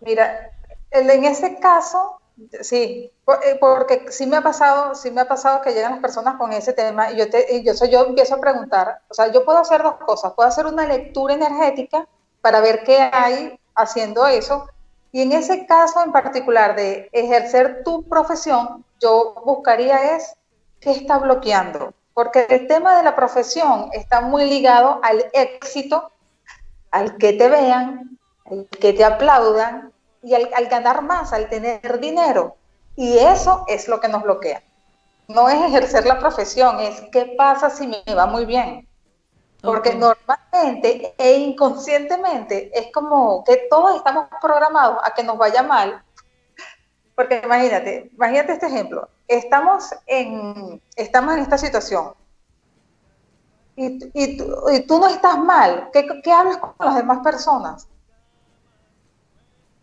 [0.01, 0.51] Mira,
[0.91, 2.19] en ese caso,
[2.61, 3.11] sí,
[3.43, 6.51] eh, porque sí me ha pasado, sí me ha pasado que llegan las personas con
[6.53, 9.83] ese tema y yo te, yo, yo empiezo a preguntar, o sea, yo puedo hacer
[9.83, 12.07] dos cosas, puedo hacer una lectura energética
[12.41, 14.67] para ver qué hay haciendo eso,
[15.11, 20.35] y en ese caso en particular de ejercer tu profesión, yo buscaría es
[20.79, 26.11] qué está bloqueando, porque el tema de la profesión está muy ligado al éxito
[26.91, 29.91] al que te vean, al que te aplaudan
[30.25, 32.55] y al, ganar más, al tener dinero.
[32.95, 34.63] Y eso es lo que nos bloquea.
[35.27, 38.87] No es ejercer la profesión, es qué pasa si me va muy bien.
[39.61, 46.03] Porque normalmente e inconscientemente es como que todos estamos programados a que nos vaya mal.
[47.15, 49.07] Porque imagínate, imagínate este ejemplo.
[49.27, 52.13] Estamos en, estamos en esta situación
[53.75, 54.37] y, y,
[54.73, 57.87] y tú no estás mal, ¿qué, ¿qué, hablas con las demás personas?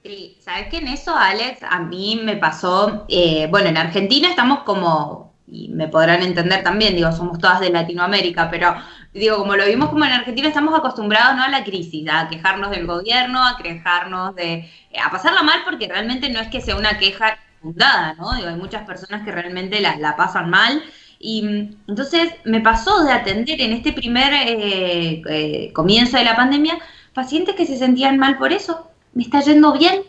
[0.05, 4.61] Sí, sabes que en eso, Alex, a mí me pasó, eh, bueno, en Argentina estamos
[4.65, 8.75] como, y me podrán entender también, digo, somos todas de Latinoamérica, pero
[9.15, 11.45] digo, como lo vimos como en Argentina, estamos acostumbrados ¿no?
[11.45, 14.69] a la crisis, a quejarnos del gobierno, a quejarnos de,
[15.01, 18.33] a pasarla mal, porque realmente no es que sea una queja fundada, ¿no?
[18.33, 20.83] Hay muchas personas que realmente la, la pasan mal
[21.21, 26.37] y mm, entonces me pasó de atender en este primer eh, eh, comienzo de la
[26.37, 26.79] pandemia
[27.15, 28.92] pacientes que se sentían mal por eso.
[29.15, 30.03] Me está yendo bien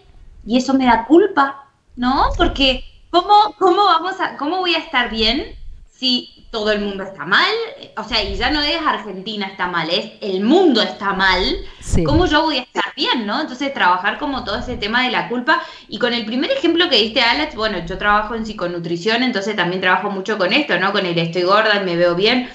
[0.45, 2.29] y eso me da culpa, ¿no?
[2.37, 5.55] Porque ¿cómo, cómo, vamos a, cómo voy a estar bien
[5.91, 7.49] si todo el mundo está mal,
[7.97, 11.41] o sea, y ya no es Argentina está mal, es el mundo está mal,
[12.05, 13.41] ¿cómo yo voy a estar bien, no?
[13.41, 15.63] Entonces, trabajar como todo ese tema de la culpa.
[15.87, 19.81] Y con el primer ejemplo que diste, Alex, bueno, yo trabajo en psiconutrición, entonces también
[19.81, 20.91] trabajo mucho con esto, ¿no?
[20.91, 22.47] Con el estoy gorda y me veo bien.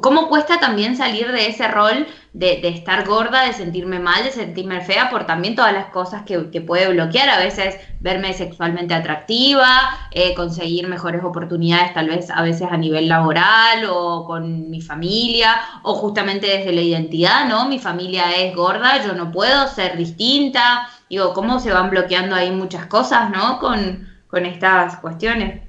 [0.00, 4.80] ¿Cómo cuesta también salir de ese rol de, estar gorda, de sentirme mal, de sentirme
[4.80, 7.28] fea, por también todas las cosas que, puede bloquear?
[7.28, 9.68] A veces verme sexualmente atractiva,
[10.10, 15.60] eh, conseguir mejores oportunidades tal vez a veces a nivel laboral o con mi familia,
[15.82, 17.68] o justamente desde la identidad, ¿no?
[17.68, 20.88] Mi familia es gorda, yo no puedo ser distinta.
[21.08, 23.58] Digo, ¿cómo se van bloqueando ahí muchas cosas, ¿no?
[23.58, 25.62] Con, con estas cuestiones.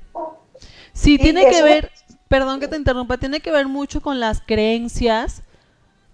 [0.93, 1.91] Sí, tiene que ver
[2.27, 5.43] perdón que te interrumpa, tiene que ver mucho con las creencias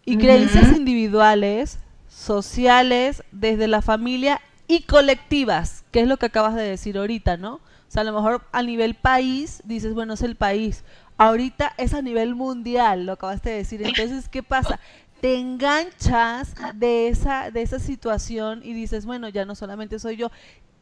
[0.06, 6.64] y creencias individuales, sociales, desde la familia y colectivas, que es lo que acabas de
[6.64, 7.56] decir ahorita, ¿no?
[7.56, 7.62] O
[7.94, 10.84] sea, a lo mejor a nivel país dices, bueno, es el país.
[11.18, 13.86] Ahorita es a nivel mundial, lo acabaste de decir.
[13.86, 14.80] Entonces, ¿qué pasa?
[15.22, 20.32] Te enganchas de esa, de esa situación y dices, bueno, ya no solamente soy yo,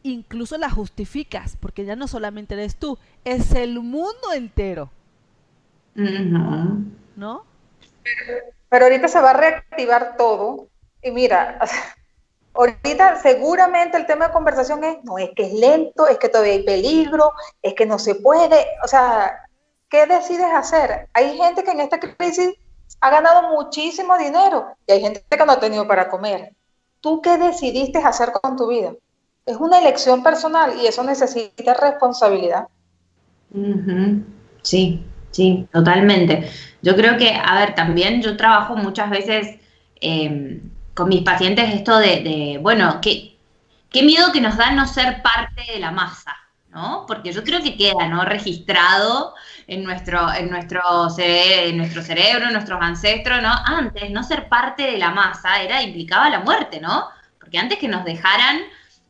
[0.04, 4.90] incluso la justificas, porque ya no solamente eres tú, es el mundo entero.
[5.96, 7.46] ¿No?
[8.70, 10.68] Pero, ahorita se va a reactivar todo.
[11.04, 11.60] Y mira,
[12.54, 16.54] ahorita seguramente el tema de conversación es, no, es que es lento, es que todavía
[16.54, 18.66] hay peligro, es que no se puede.
[18.84, 19.48] O sea,
[19.90, 21.10] ¿qué decides hacer?
[21.14, 22.56] Hay gente que en esta crisis
[23.00, 26.56] ha ganado muchísimo dinero y hay gente que no ha tenido para comer.
[27.02, 28.94] ¿Tú qué decidiste hacer con tu vida?
[29.46, 32.68] Es una elección personal y eso necesita responsabilidad.
[34.62, 36.52] Sí, Sí, totalmente.
[36.82, 39.60] Yo creo que, a ver, también yo trabajo muchas veces
[40.02, 40.62] em,
[40.94, 43.38] con mis pacientes esto de, bueno, ¿qué,
[43.90, 46.36] qué miedo que nos da no ser parte de la masa,
[46.70, 47.06] ¿no?
[47.08, 48.26] Porque yo creo que queda, ¿no?
[48.26, 49.34] Registrado
[49.68, 50.82] en nuestro, en nuestro,
[51.18, 53.54] en nuestro cerebro, en nuestros ancestros, ¿no?
[53.66, 57.08] Antes, no ser parte de la masa era, implicaba la muerte, ¿no?
[57.40, 58.60] Porque antes que nos dejaran,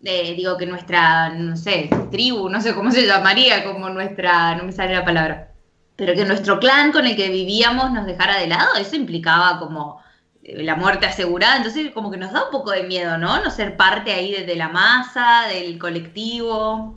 [0.04, 4.64] eh, digo que nuestra, no sé, tribu, no sé cómo se llamaría, como nuestra, no
[4.66, 5.51] me sale la palabra
[5.96, 10.02] pero que nuestro clan con el que vivíamos nos dejara de lado, eso implicaba como
[10.44, 13.44] eh, la muerte asegurada, entonces como que nos da un poco de miedo, ¿no?
[13.44, 16.96] No ser parte ahí de, la masa, del colectivo.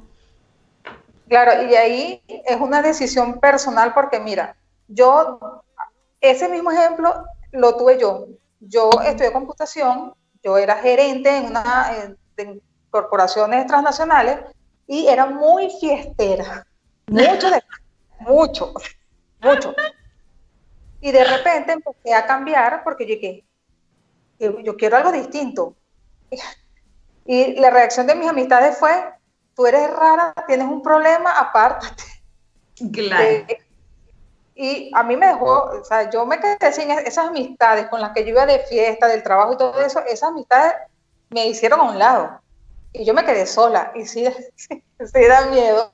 [1.29, 4.57] Claro, y ahí es una decisión personal porque mira,
[4.89, 5.63] yo,
[6.21, 8.27] ese mismo ejemplo lo tuve yo.
[8.61, 14.39] Yo estudié computación, yo era gerente en una de corporaciones transnacionales
[14.87, 16.67] y era muy fiestera,
[17.07, 17.63] mucho de
[18.25, 18.73] mucho,
[19.41, 19.75] mucho.
[21.01, 23.45] Y de repente empecé a cambiar porque llegué,
[24.39, 25.77] yo quiero algo distinto.
[27.27, 28.93] Y la reacción de mis amistades fue,
[29.55, 32.03] tú eres rara, tienes un problema, apártate.
[32.93, 33.25] Claro.
[33.25, 33.59] Eh,
[34.55, 38.13] y a mí me dejó, o sea, yo me quedé sin esas amistades con las
[38.13, 40.75] que yo iba de fiesta, del trabajo y todo eso, esas amistades
[41.31, 42.41] me hicieron a un lado.
[42.93, 43.91] Y yo me quedé sola.
[43.95, 45.91] Y sí, sí, sí da miedo.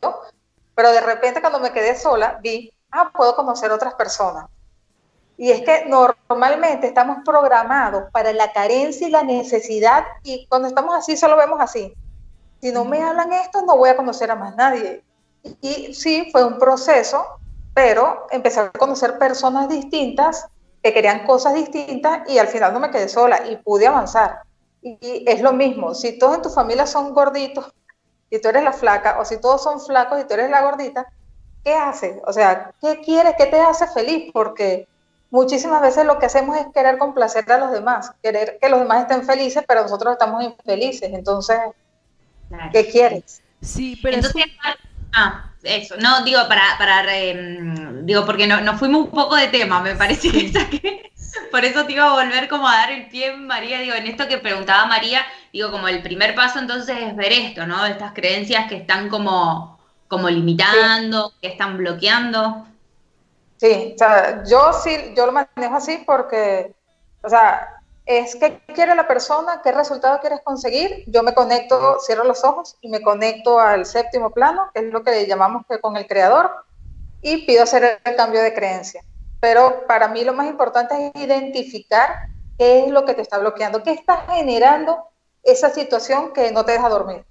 [0.74, 4.46] Pero de repente cuando me quedé sola, vi, ah, puedo conocer otras personas.
[5.40, 10.94] Y es que normalmente estamos programados para la carencia y la necesidad y cuando estamos
[10.94, 11.94] así solo vemos así.
[12.60, 15.02] Si no me hablan esto, no voy a conocer a más nadie.
[15.62, 17.24] Y, sí, fue un proceso,
[17.72, 20.46] pero empecé a conocer personas distintas
[20.82, 24.42] que querían cosas distintas y al final no me quedé sola y pude avanzar.
[24.82, 27.72] Y, y es lo mismo, si todos en tu familia son gorditos
[28.30, 31.06] y tú eres la flaca, o si todos son flacos y tú eres la gordita,
[31.64, 32.16] ¿qué haces?
[32.26, 33.34] O sea, ¿qué quieres?
[33.36, 34.30] ¿Qué te hace feliz?
[34.32, 34.86] Porque
[35.30, 39.02] muchísimas veces lo que hacemos es querer complacer a los demás, querer que los demás
[39.02, 41.10] estén felices, pero nosotros estamos infelices.
[41.12, 41.58] Entonces,
[42.72, 43.42] ¿qué quieres?
[43.60, 44.44] Sí, pero Entonces,
[45.12, 47.02] ah, eso, no, digo, para, para
[48.02, 51.12] digo, porque no, nos fuimos un poco de tema, me parece que saqué,
[51.50, 54.28] por eso te iba a volver como a dar el pie, María, digo, en esto
[54.28, 57.84] que preguntaba María, digo, como el primer paso entonces es ver esto, ¿no?
[57.86, 62.66] Estas creencias que están como, como limitando, que están bloqueando.
[63.56, 66.74] Sí, o sea, yo sí, yo lo manejo así porque,
[67.22, 71.04] o sea, es qué quiere la persona, qué resultado quieres conseguir.
[71.06, 75.04] Yo me conecto, cierro los ojos y me conecto al séptimo plano, que es lo
[75.04, 76.50] que llamamos que con el creador,
[77.22, 79.02] y pido hacer el cambio de creencia.
[79.40, 83.82] Pero para mí lo más importante es identificar qué es lo que te está bloqueando,
[83.82, 84.98] qué está generando
[85.42, 87.24] esa situación que no te deja dormir.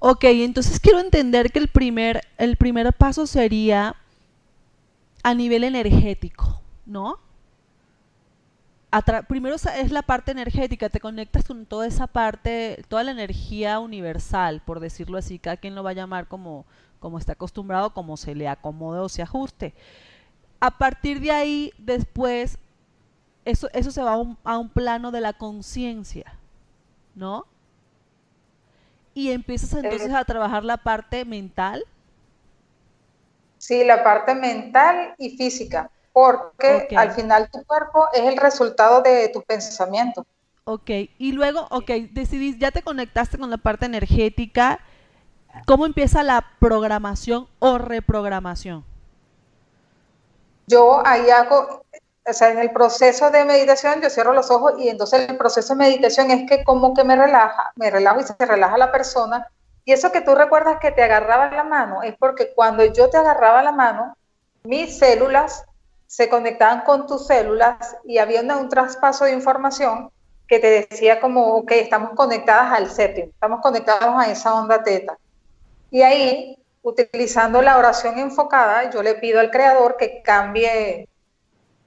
[0.00, 3.96] Ok, entonces quiero entender que el primer, el primer paso sería
[5.22, 7.18] a nivel energético, ¿no?
[9.28, 14.62] primero es la parte energética, te conectas con toda esa parte, toda la energía universal,
[14.64, 16.64] por decirlo así, cada quien lo va a llamar como,
[17.00, 19.74] como está acostumbrado, como se le acomode o se ajuste.
[20.64, 22.56] A partir de ahí, después,
[23.44, 26.38] eso, eso se va a un, a un plano de la conciencia,
[27.14, 27.44] ¿no?
[29.12, 31.84] Y empiezas entonces a trabajar la parte mental,
[33.58, 39.30] Sí, la parte mental y física, porque al final tu cuerpo es el resultado de
[39.30, 40.24] tus pensamientos.
[40.64, 44.80] Ok, y luego, ok, decidís, ya te conectaste con la parte energética,
[45.66, 48.84] ¿cómo empieza la programación o reprogramación?
[50.66, 51.84] Yo ahí hago,
[52.26, 55.74] o sea, en el proceso de meditación yo cierro los ojos y entonces el proceso
[55.74, 59.48] de meditación es que como que me relaja, me relajo y se relaja la persona
[59.84, 63.18] y eso que tú recuerdas que te agarraba la mano es porque cuando yo te
[63.18, 64.16] agarraba la mano,
[64.64, 65.64] mis células
[66.06, 70.10] se conectaban con tus células y había un, traspaso de información
[70.46, 75.18] que te decía como, ok, estamos conectadas al séptimo, estamos conectados a esa onda teta.
[75.90, 81.08] Y ahí, utilizando la oración enfocada, yo le pido al creador que cambie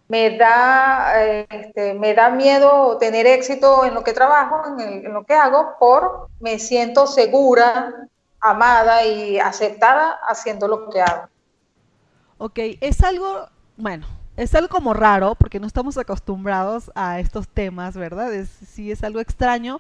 [0.09, 5.33] me da, este, me da miedo tener éxito en lo que trabajo, en, lo que
[5.33, 8.07] hago, por me siento segura,
[8.39, 11.27] amada y aceptada haciendo lo que hago.
[12.37, 14.07] Ok, es algo, bueno,
[14.37, 18.33] es algo como raro porque no estamos acostumbrados a estos temas, ¿verdad?
[18.33, 19.79] Es, sí es algo extraño,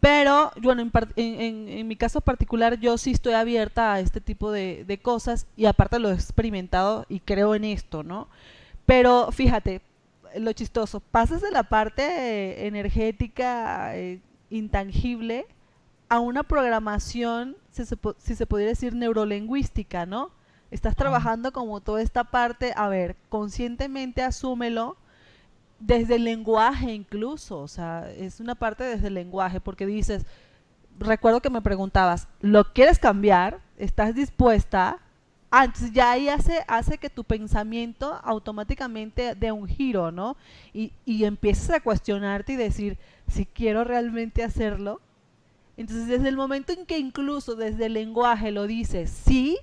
[0.00, 0.82] pero bueno,
[1.16, 5.46] en, en, mi caso particular yo sí estoy abierta a este tipo de, de cosas
[5.56, 8.28] y aparte lo he experimentado y creo en esto, ¿no?
[8.86, 9.82] Pero fíjate,
[10.36, 14.20] lo chistoso, pasas de la parte energética eh,
[14.50, 15.46] intangible
[16.08, 20.30] a una programación, si se, si se pudiera decir, neurolingüística, ¿no?
[20.70, 24.96] Estás trabajando como toda esta parte, a ver, conscientemente asúmelo,
[25.78, 30.26] desde el lenguaje incluso, o sea, es una parte desde el lenguaje, porque dices,
[30.98, 33.60] recuerdo que me preguntabas, ¿lo quieres cambiar?
[33.76, 34.98] ¿Estás dispuesta?
[35.50, 40.36] Ah, ya ahí hace, hace que tu pensamiento automáticamente dé un giro, ¿no?
[40.74, 42.98] Y, y empieces a cuestionarte y decir,
[43.28, 45.00] si quiero realmente hacerlo.
[45.76, 49.58] Entonces desde el momento en que incluso desde el lenguaje lo dices, sí,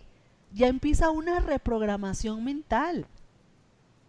[0.54, 3.06] ya empieza una reprogramación mental,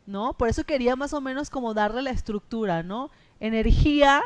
[0.07, 0.33] ¿no?
[0.35, 3.11] Por eso quería más o menos como darle la estructura, ¿no?
[3.41, 4.23] Energía,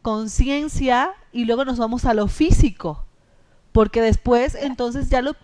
[0.00, 3.04] conciencia y luego nos vamos a lo físico.
[3.72, 5.34] Porque después entonces ya lo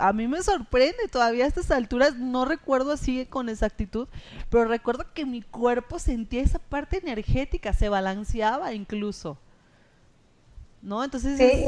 [0.00, 4.08] a mí me sorprende todavía a estas alturas no recuerdo así con exactitud
[4.50, 9.38] pero recuerdo que mi cuerpo sentía esa parte energética se balanceaba incluso.
[10.82, 11.64] No entonces sí,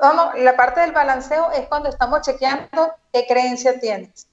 [0.00, 4.28] no, no, la parte del balanceo es cuando estamos chequeando qué creencia tienes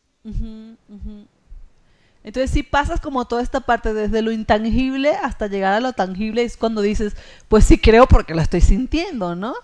[2.24, 6.44] Entonces si pasas como toda esta parte desde lo intangible hasta llegar a lo tangible
[6.44, 7.16] es cuando dices,
[7.50, 9.56] pues sí creo porque lo estoy sintiendo, ¿no?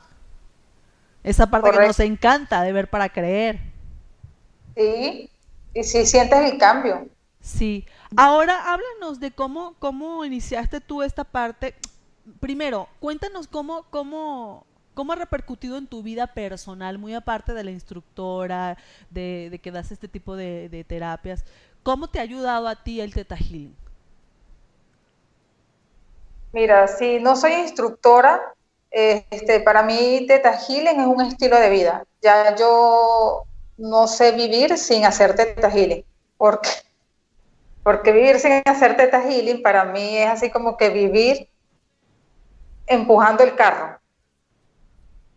[1.24, 3.60] Esa parte que nos encanta de ver para creer.
[4.76, 5.30] Sí,
[5.74, 7.08] y si sientes el cambio.
[7.42, 7.86] Sí.
[8.16, 11.76] Ahora háblanos de cómo, cómo iniciaste tú esta parte.
[12.40, 14.66] Primero, cuéntanos cómo, cómo,
[15.00, 18.78] cómo ha repercutido en tu vida personal, muy aparte de la instructora,
[19.10, 21.46] de, que das este tipo de, terapias.
[21.84, 23.74] ¿Cómo te ha ayudado a ti el Teta Healing?
[26.52, 28.42] Mira, si no soy instructora,
[28.92, 32.04] este, para mí Teta Healing es un estilo de vida.
[32.22, 33.46] Ya yo
[33.78, 36.04] no sé vivir sin hacer Teta Healing,
[36.38, 36.72] porque,
[37.84, 41.48] porque vivir sin hacer Teta Healing para mí es así como que vivir
[42.86, 43.98] empujando el carro.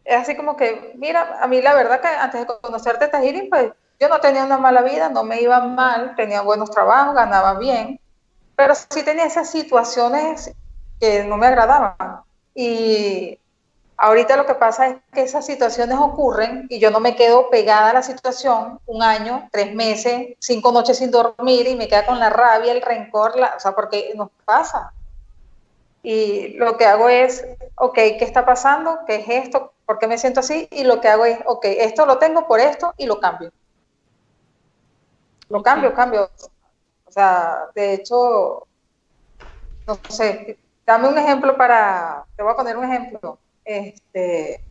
[0.05, 3.49] Es así como que, mira, a mí la verdad que antes de conocer Teta Healing,
[3.49, 7.59] pues yo no tenía una mala vida, no me iba mal, tenía buenos trabajos, ganaba
[7.59, 8.01] bien,
[8.57, 10.53] pero sí tenía esas situaciones
[11.01, 12.23] que no me agradaban.
[12.55, 13.39] Y
[14.03, 17.91] Ahorita lo que pasa es que esas situaciones ocurren y yo no me quedo pegada
[17.91, 22.19] a la situación un año, tres meses, cinco noches sin dormir y me queda con
[22.19, 24.93] la rabia, el rencor, o sea, porque nos pasa.
[26.03, 27.45] Y lo que hago es,
[27.77, 29.01] ok, ¿qué está pasando?
[29.07, 29.73] ¿Qué es esto?
[29.87, 30.69] ¿Por qué me siento así?
[30.71, 33.53] Y lo que hago es, ok, esto lo tengo por esto y lo cambio.
[35.49, 36.31] Lo cambio, cambio.
[37.07, 38.67] O sea, de hecho,
[39.87, 44.63] no sé, dame un ejemplo para, te voy a poner un ejemplo este,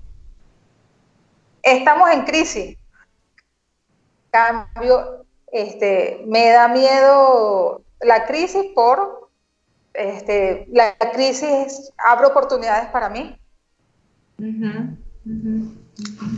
[1.64, 2.78] estamos en crisis.
[4.32, 9.21] Cambio, este, me da miedo la crisis por,
[9.94, 13.38] este, la crisis abre oportunidades para mí.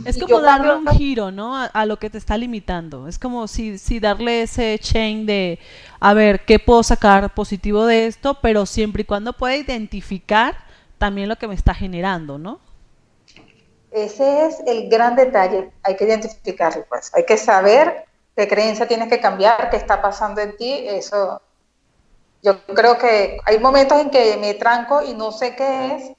[0.04, 1.56] Es como darle un giro, ¿no?
[1.56, 3.08] A, lo que te está limitando.
[3.08, 5.58] Es como si, si darle ese chain de,
[6.00, 8.38] a ver, ¿qué puedo sacar positivo de esto?
[8.42, 10.56] Pero siempre y cuando pueda identificar
[10.98, 12.60] también lo que me está generando, ¿no?
[13.90, 18.04] Ese es el gran detalle, hay que identificarlo, pues, hay que saber
[18.36, 21.40] qué creencia tienes que cambiar, qué está pasando en ti, eso,
[22.44, 26.12] yo creo que hay momentos en que me tranco y no sé qué es,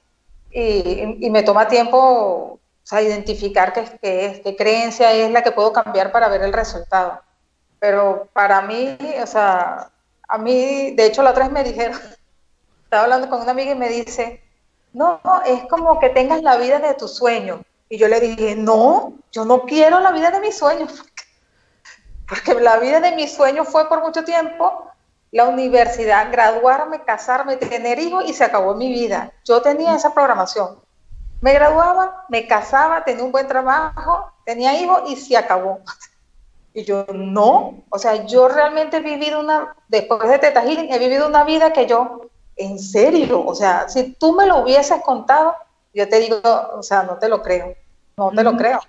[0.50, 5.52] y, me toma tiempo o sea, identificar qué, qué, es, qué creencia es la que
[5.52, 7.20] puedo cambiar para ver el resultado.
[7.78, 9.90] Pero para mí, o sea,
[10.28, 11.98] a mí, de hecho la otra vez me dijeron,
[12.84, 14.42] estaba hablando con una amiga y me dice,
[14.92, 17.62] no, es como que tengas la vida de tu sueño.
[17.88, 21.04] Y yo le dije, no, yo no quiero la vida de mis sueños,
[22.28, 24.90] porque la vida de mis sueños fue por mucho tiempo
[25.32, 29.32] la universidad, graduarme, casarme, tener hijos y se acabó mi vida.
[29.44, 30.78] Yo tenía esa programación.
[31.40, 35.80] Me graduaba, me casaba, tenía un buen trabajo, tenía hijos y se acabó.
[36.72, 40.98] Y yo, no, o sea, yo realmente he vivido una, después de Teta Healing, he
[40.98, 45.54] vivido una vida que yo en serio, o sea, si tú me lo hubieses contado,
[45.92, 46.40] yo te digo,
[46.74, 47.74] o sea, no te lo creo,
[48.16, 48.80] no te lo creo.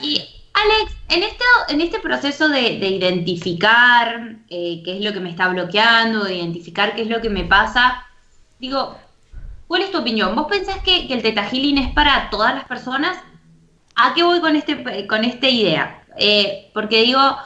[0.00, 6.24] Y Alex, en este, proceso de, identificar eh, qué es lo que me está bloqueando,
[6.24, 8.06] de identificar qué es lo que me pasa,
[8.58, 8.98] digo,
[9.66, 10.34] ¿cuál es tu opinión?
[10.36, 13.18] ¿Vos pensás que, el Teta Healing es para todas las personas?
[13.94, 16.04] ¿A qué voy con, este, con esta idea?
[16.16, 17.36] Eh, porque digo,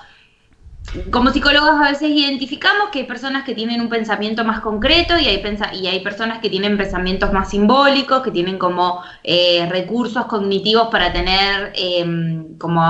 [1.10, 5.26] como psicólogos a veces identificamos que hay personas que tienen un pensamiento más concreto y
[5.26, 10.88] hay, y hay personas que tienen pensamientos más simbólicos, que tienen como eh, recursos cognitivos
[10.88, 12.82] para tener em, como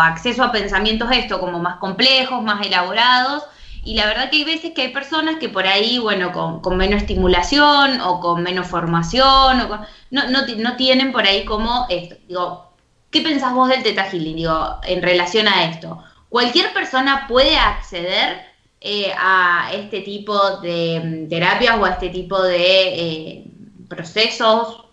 [0.00, 3.44] acceso a pensamientos esto, como más complejos, más elaborados.
[3.84, 7.02] Y la verdad que hay veces que hay personas que por ahí, bueno, con, menos
[7.02, 12.16] estimulación o con menos formación, o no, no, tienen por ahí como esto.
[12.26, 12.72] Digo,
[13.10, 16.02] ¿qué pensás vos del Teta Healing, digo, en relación a esto?
[16.34, 18.44] Cualquier persona puede acceder
[18.80, 23.44] eh, a este tipo de mm, terapias o a este tipo de eh,
[23.88, 24.84] procesos,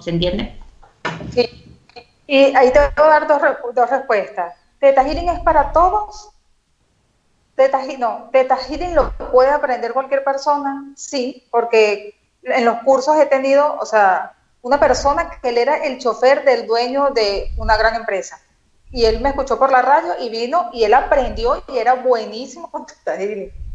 [0.00, 0.56] ¿se entiende?
[1.34, 1.80] Sí,
[2.28, 3.42] y ahí te voy a dar dos,
[3.74, 4.54] dos respuestas.
[4.78, 6.30] ¿Teta Healing es para todos?
[7.56, 13.26] Teta, no, Teta Healing lo puede aprender cualquier persona, sí, porque en los cursos he
[13.26, 17.96] tenido, o sea, una persona que él era el chofer del dueño de una gran
[17.96, 18.38] empresa
[18.90, 22.70] y él me escuchó por la radio y vino y él aprendió y era buenísimo
[22.70, 22.86] con.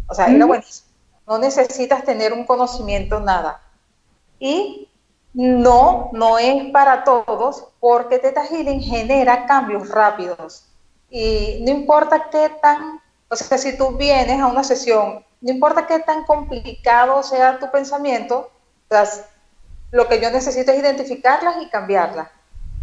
[0.07, 0.87] O sea, era buenísimo.
[1.27, 3.61] No necesitas tener un conocimiento, nada.
[4.39, 4.89] Y
[5.33, 10.65] no, no es para todos porque Teta Healing genera cambios rápidos.
[11.09, 12.99] Y no importa qué tan,
[13.29, 17.69] o sea, si tú vienes a una sesión, no importa qué tan complicado sea tu
[17.71, 18.49] pensamiento,
[19.91, 22.27] lo que yo necesito es identificarlas y cambiarlas.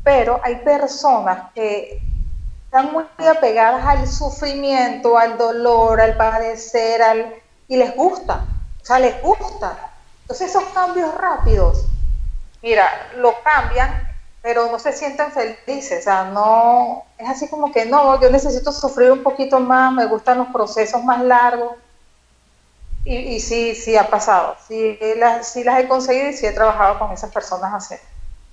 [0.02, 2.00] Pero hay personas que
[2.70, 7.34] están muy apegadas al sufrimiento, al dolor, al padecer, al,
[7.66, 8.44] y les gusta,
[8.80, 9.90] o sea, les gusta.
[10.20, 11.84] Entonces esos cambios rápidos,
[12.62, 14.08] mira, lo cambian,
[14.40, 18.70] pero no se sienten felices, o sea, no, es así como que no, yo necesito
[18.70, 21.72] sufrir un poquito más, me gustan los procesos más largos.
[23.04, 26.52] Y, y sí, sí ha pasado, sí las, sí las he conseguido y sí he
[26.52, 27.96] trabajado con esas personas así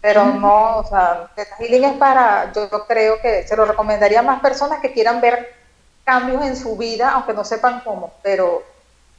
[0.01, 4.23] pero no, o sea, el healing es para, yo creo que se lo recomendaría a
[4.23, 5.55] más personas que quieran ver
[6.03, 8.63] cambios en su vida, aunque no sepan cómo, pero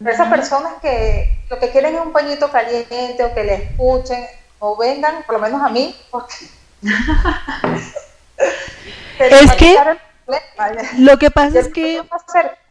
[0.07, 4.25] esas personas que lo que quieren es un pañito caliente o que le escuchen
[4.61, 6.35] o vengan, por lo menos a mí, porque...
[9.19, 9.77] es que
[10.99, 12.03] lo que pasa es que...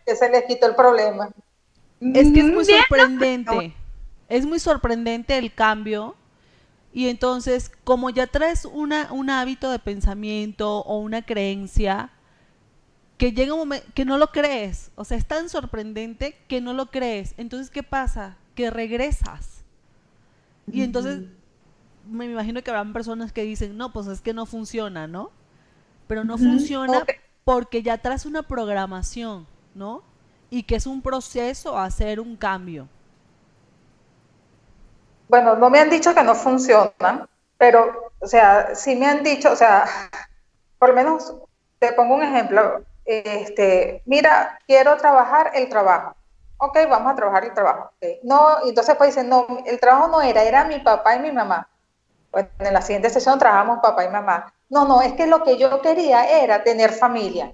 [0.05, 1.29] que se les quitó el problema.
[1.99, 3.75] Es que es muy sorprendente.
[4.29, 6.15] Es muy sorprendente el cambio
[6.97, 12.09] y entonces, como ya traes una, un hábito de pensamiento o una creencia,
[13.19, 16.73] que llega un momento que no lo crees, o sea, es tan sorprendente que no
[16.73, 17.35] lo crees.
[17.37, 18.37] Entonces, ¿qué pasa?
[18.55, 19.63] Que regresas.
[20.71, 21.21] Y entonces,
[22.09, 25.29] me imagino que habrán personas que dicen, no, pues es que no funciona, ¿no?
[26.07, 27.05] Pero no funciona
[27.43, 29.45] porque ya traes una programación,
[29.75, 30.01] ¿no?
[30.49, 32.89] Y que es un proceso hacer un cambio
[35.27, 39.51] bueno, no me han dicho que no funcionan, pero, o sea, sí me han dicho,
[39.51, 39.85] o sea,
[40.79, 41.33] por lo menos
[41.79, 46.15] te pongo un ejemplo, este, mira, quiero trabajar el trabajo.
[46.57, 47.91] Ok, vamos a trabajar el trabajo.
[48.23, 51.69] No, entonces pues dicen, no, el trabajo no era, era mi papá y mi mamá.
[52.31, 54.53] Pues en la siguiente sesión trabajamos papá y mamá.
[54.69, 57.53] No, no, es que lo que yo quería era tener familia.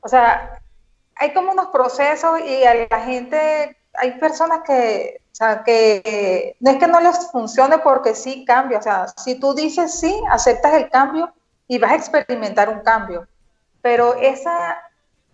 [0.00, 0.60] O sea,
[1.16, 6.70] hay como unos procesos y a la gente, hay personas que o sea, que no
[6.70, 8.78] es que no les funcione porque sí cambia.
[8.78, 11.34] O sea, si tú dices sí, aceptas el cambio
[11.66, 13.26] y vas a experimentar un cambio.
[13.82, 14.80] Pero esa,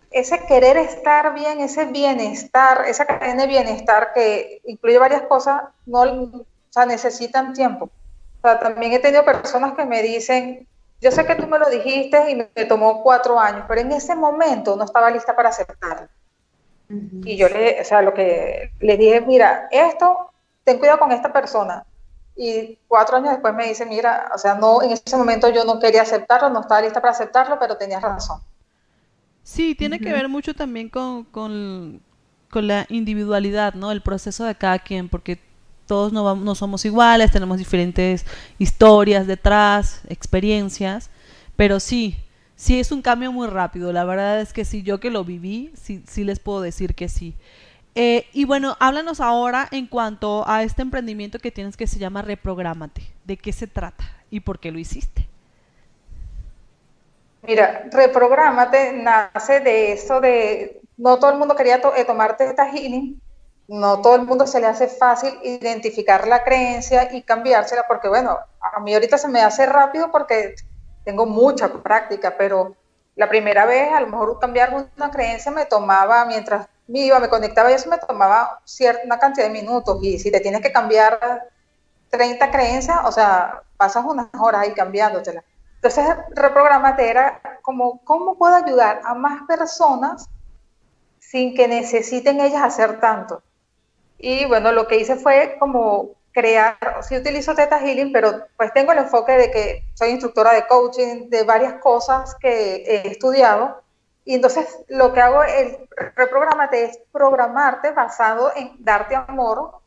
[0.09, 6.01] ese querer estar bien, ese bienestar, esa cadena de bienestar que incluye varias cosas, no,
[6.01, 7.85] o sea, necesitan tiempo.
[7.85, 10.67] O sea, también he tenido personas que me dicen,
[10.99, 14.15] yo sé que tú me lo dijiste y me tomó cuatro años, pero en ese
[14.15, 16.07] momento no estaba lista para aceptarlo.
[17.23, 20.31] Y yo le, o sea, lo que le dije, mira, esto,
[20.63, 21.85] ten cuidado con esta persona.
[22.35, 25.79] Y cuatro años después me dice, mira, o sea, no, en ese momento yo no
[25.79, 28.41] quería aceptarlo, no estaba lista para aceptarlo, pero tenías razón.
[29.43, 32.01] Sí, tiene que ver mucho también con, con,
[32.49, 33.91] con, la individualidad, ¿no?
[33.91, 35.39] El proceso de cada quien, porque
[35.87, 38.25] todos no, no somos iguales, tenemos diferentes
[38.59, 41.09] historias detrás, experiencias,
[41.55, 42.17] pero sí,
[42.61, 43.91] sí es un cambio muy rápido.
[43.91, 47.09] La verdad es que sí, yo que lo viví, sí, sí les puedo decir que
[47.09, 47.35] sí.
[47.95, 52.21] Eh, y bueno, háblanos ahora en cuanto a este emprendimiento que tienes que se llama
[52.21, 53.01] Reprográmate.
[53.25, 55.27] ¿De qué se trata y por qué lo hiciste?
[57.41, 63.19] Mira, Reprográmate nace de eso de, no todo el mundo quería eh, tomarte esta healing,
[63.69, 68.37] no todo el mundo se le hace fácil identificar la creencia y cambiársela, porque bueno,
[68.61, 70.53] a mí ahorita se me hace rápido porque
[71.03, 72.75] tengo mucha práctica, pero
[73.15, 77.29] la primera vez a lo mejor cambiar una creencia me tomaba, mientras me iba, me
[77.29, 80.71] conectaba y eso me tomaba cierta una cantidad de minutos y si te tienes que
[80.71, 81.49] cambiar
[82.09, 85.43] 30 creencias, o sea, pasas unas horas ahí cambiándotela.
[85.75, 90.29] Entonces, reprogramate era como, ¿cómo puedo ayudar a más personas
[91.19, 93.41] sin que necesiten ellas hacer tanto?
[94.17, 98.91] Y bueno, lo que hice fue como crear, sí utilizo Teta Healing, pero pues tengo
[98.91, 103.81] el enfoque de que soy instructora de coaching, de varias cosas que he estudiado.
[104.23, 105.77] Y entonces lo que hago, el
[106.15, 109.81] reprogramate es programarte basado en darte amor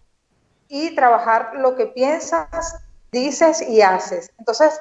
[0.68, 2.76] y trabajar lo que piensas,
[3.12, 4.30] dices y haces.
[4.38, 4.80] Entonces,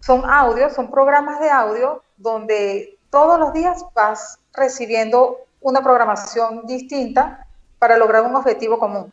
[0.00, 7.46] son audios, son programas de audio donde todos los días vas recibiendo una programación distinta
[7.78, 9.12] para lograr un objetivo común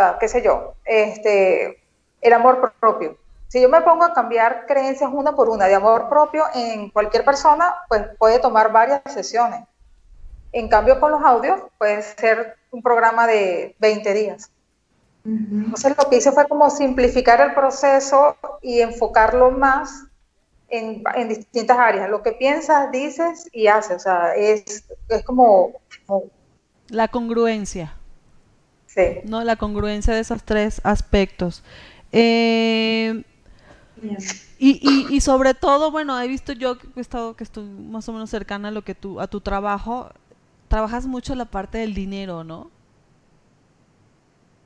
[0.00, 1.82] sea, qué sé yo, este,
[2.20, 3.16] el amor propio.
[3.48, 7.24] Si yo me pongo a cambiar creencias una por una de amor propio en cualquier
[7.24, 9.64] persona, pues puede tomar varias sesiones.
[10.52, 14.50] En cambio, con los audios puede ser un programa de 20 días.
[15.24, 20.04] Entonces, lo que hice fue como simplificar el proceso y enfocarlo más
[20.68, 22.08] en, en distintas áreas.
[22.08, 23.96] Lo que piensas, dices y haces.
[23.96, 25.72] O sea, es, es como,
[26.06, 26.24] como...
[26.88, 27.94] La congruencia.
[29.24, 29.44] ¿No?
[29.44, 31.62] La congruencia de esos tres aspectos.
[32.12, 33.22] Eh,
[34.58, 38.12] y, y, sobre todo, bueno, he visto yo que he estado, que estoy más o
[38.12, 40.10] menos cercana a lo que tú, a tu trabajo,
[40.68, 42.70] trabajas mucho la parte del dinero, ¿no?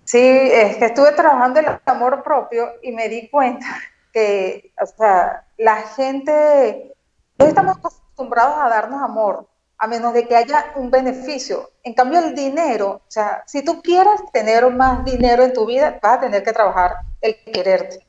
[0.04, 3.66] Sí, es que estuve trabajando el amor propio y me di cuenta
[4.12, 6.94] que, o sea, la gente,
[7.38, 9.46] estamos acostumbrados a darnos amor,
[9.82, 11.70] a menos de que haya un beneficio.
[11.82, 15.98] En cambio, el dinero, o sea, si tú quieres tener más dinero en tu vida,
[16.02, 18.06] vas a tener que trabajar el quererte.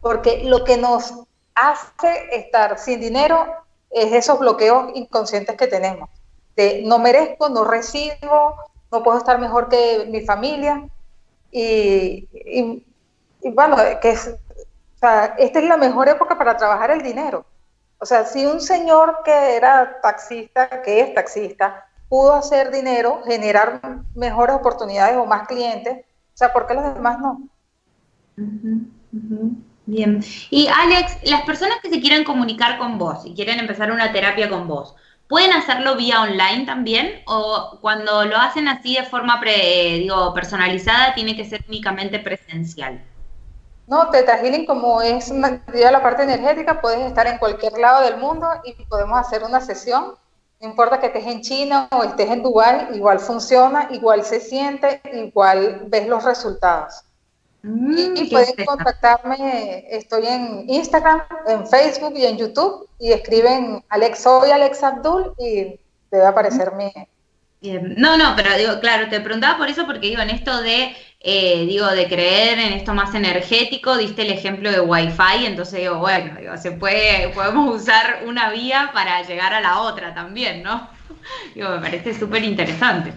[0.00, 1.14] Porque lo que nos
[1.54, 3.46] hace estar sin dinero
[3.88, 6.10] es esos bloqueos inconscientes que tenemos.
[6.56, 8.56] De no merezco, no recibo,
[8.90, 10.88] no puedo estar mejor que mi familia.
[11.52, 12.84] Y, y,
[13.52, 17.44] bueno, que es, o sea, esta es la mejor época para trabajar el dinero.
[18.02, 23.80] O sea, si un señor que era taxista, que es taxista, pudo hacer dinero, generar
[24.16, 27.48] mejores oportunidades o más clientes, o sea, ¿por qué los demás no?
[29.86, 30.20] Bien.
[30.50, 34.50] Y Alex, las personas que se quieran comunicar con vos y quieren empezar una terapia
[34.50, 34.96] con vos,
[35.28, 37.22] ¿pueden hacerlo vía online también?
[37.26, 43.00] ¿O cuando lo hacen así de forma digo, personalizada, tiene que ser únicamente presencial?
[43.86, 48.16] No, Teta Healing, como es una la parte energética, puedes estar en cualquier lado del
[48.16, 50.14] mundo y podemos hacer una sesión.
[50.60, 55.02] No importa que estés en China o estés en Dubái, igual funciona, igual se siente,
[55.12, 57.02] igual ves los resultados.
[57.62, 64.20] Mm, y, pueden contactarme, estoy en Instagram, en Facebook y en YouTube y escriben Alex,
[64.20, 65.78] soy Alex Abdul y
[66.10, 66.92] debe aparecer mi,
[67.62, 71.66] no, no, pero digo, claro, te preguntaba por eso porque digo, en esto de, eh,
[71.66, 76.34] digo, de creer en esto más energético, diste el ejemplo de Wi-Fi, entonces digo, bueno,
[76.40, 80.88] digo, se puede, podemos usar una vía para llegar a la otra también, ¿no?
[81.54, 83.12] Digo, me parece súper interesante.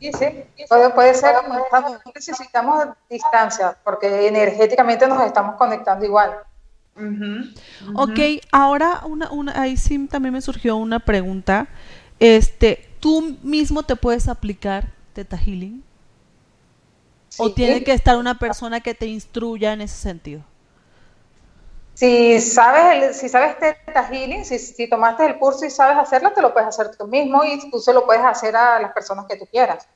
[0.00, 0.26] Sí, sí,
[0.68, 1.34] puede, puede ser,
[2.14, 6.30] necesitamos distancia, porque energéticamente nos estamos conectando igual.
[7.94, 8.18] Ok,
[8.52, 11.66] ahora una, una, ahí sí también me surgió una pregunta.
[12.20, 15.82] Este, ¿tú mismo te puedes aplicar Teta Healing?
[17.38, 20.42] ¿O tiene que estar una persona que te instruya en ese sentido?
[21.94, 26.52] Si sabes, si sabes Teta Healing, si, tomaste el curso y sabes hacerlo, te lo
[26.52, 29.46] puedes hacer tú mismo y tú se lo puedes hacer a las personas que tú
[29.46, 29.86] quieras.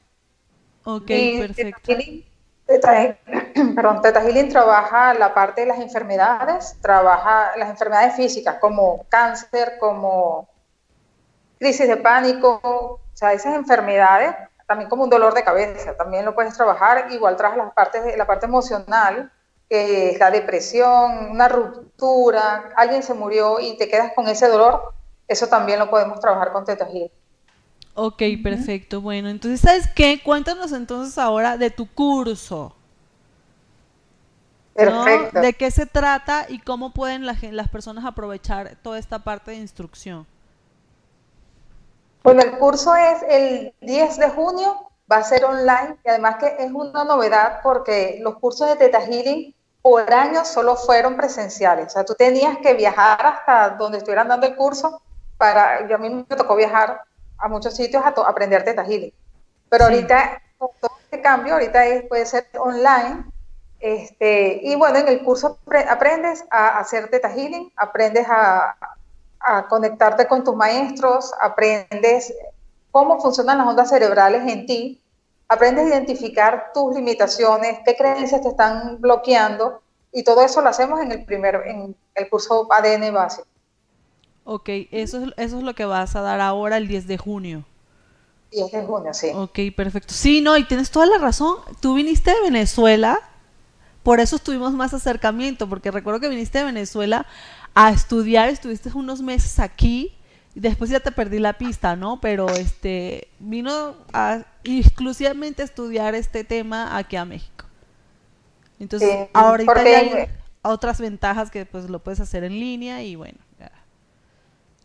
[0.85, 1.93] Ok, perfecto.
[2.67, 3.17] Teta
[3.75, 9.77] perdón, Teta Healing trabaja la parte de las enfermedades, trabaja las enfermedades físicas como cáncer,
[9.79, 10.49] como
[11.59, 14.35] crisis de pánico, o sea, esas enfermedades,
[14.67, 18.27] también como un dolor de cabeza, también lo puedes trabajar, igual trabajas las partes, la
[18.27, 19.33] parte emocional,
[19.69, 24.93] que es la depresión, una ruptura, alguien se murió y te quedas con ese dolor,
[25.29, 26.89] eso también lo podemos trabajar con Teta
[27.95, 29.01] Ok, perfecto.
[29.01, 30.21] Bueno, entonces, ¿sabes qué?
[30.23, 32.75] Cuéntanos entonces ahora de tu curso.
[34.75, 35.41] Perfecto.
[35.41, 40.27] ¿De qué se trata y cómo pueden las personas aprovechar toda esta parte de instrucción?
[42.27, 46.57] Bueno, el curso es el 10 de junio, va a ser online y además que
[46.59, 51.87] es una novedad porque los cursos de Teta Healing por años solo fueron presenciales.
[51.87, 55.01] O sea, tú tenías que viajar hasta donde estuvieran dando el curso
[55.39, 57.01] para, yo a mí me tocó viajar
[57.39, 59.13] a muchos sitios a aprender Teta Healing.
[59.69, 63.25] Pero ahorita, con todo este cambio, ahorita puede ser online.
[63.79, 68.77] Este, y bueno, en el curso aprendes a hacer Teta Healing, aprendes a,
[69.47, 72.35] a conectarte con tus maestros, aprendes
[72.91, 75.01] cómo funcionan las ondas cerebrales en ti,
[75.49, 79.81] aprendes a identificar tus limitaciones, qué creencias te están bloqueando
[80.13, 83.47] y todo eso lo hacemos en el primer en el curso ADN básico.
[84.45, 87.65] Ok, eso es, eso es lo que vas a dar ahora el 10 de junio.
[88.51, 89.31] 10 de junio, sí.
[89.35, 90.15] Ok, perfecto.
[90.15, 91.57] Sí, no, y tienes toda la razón.
[91.81, 93.19] Tú viniste de Venezuela,
[94.03, 97.27] por eso tuvimos más acercamiento, porque recuerdo que viniste de Venezuela
[97.79, 100.17] a estudiar, estuviste unos meses aquí,
[100.55, 102.19] y después ya te perdí la pista, ¿no?
[102.23, 107.67] Pero este vino a exclusivamente a estudiar este tema aquí a México.
[108.81, 110.27] Entonces, ahorita hay
[110.63, 113.39] otras ventajas que pues lo puedes hacer en línea y bueno,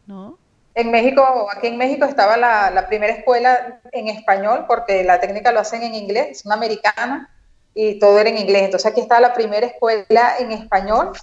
[0.06, 0.38] ¿no?
[0.76, 1.24] En México,
[1.56, 5.84] aquí en México estaba la, la, primera escuela en español, porque la técnica lo hacen
[5.84, 7.30] en inglés, es una americana,
[7.74, 8.64] y todo era en inglés.
[8.64, 11.14] Entonces aquí está la primera escuela en español,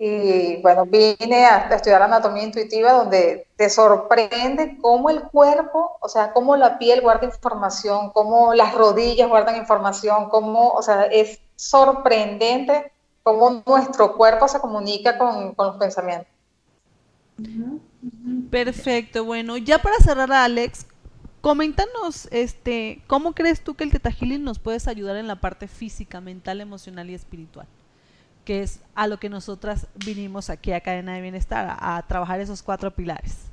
[0.00, 6.32] y bueno, vine a, estudiar anatomía intuitiva donde te sorprende cómo el cuerpo, o sea,
[6.32, 12.92] cómo la piel guarda información, cómo las rodillas guardan información, cómo, o sea, es sorprendente
[13.24, 16.28] cómo nuestro cuerpo se comunica con, los pensamientos.
[18.50, 20.86] Perfecto, bueno, ya para cerrar, Alex,
[21.40, 26.20] coméntanos, este, ¿cómo crees tú que el Teta nos puedes ayudar en la parte física,
[26.20, 27.66] mental, emocional y espiritual?
[28.48, 32.62] Que es a lo que nosotras vinimos aquí a Cadena de Bienestar, a, trabajar esos
[32.62, 33.44] cuatro pilares.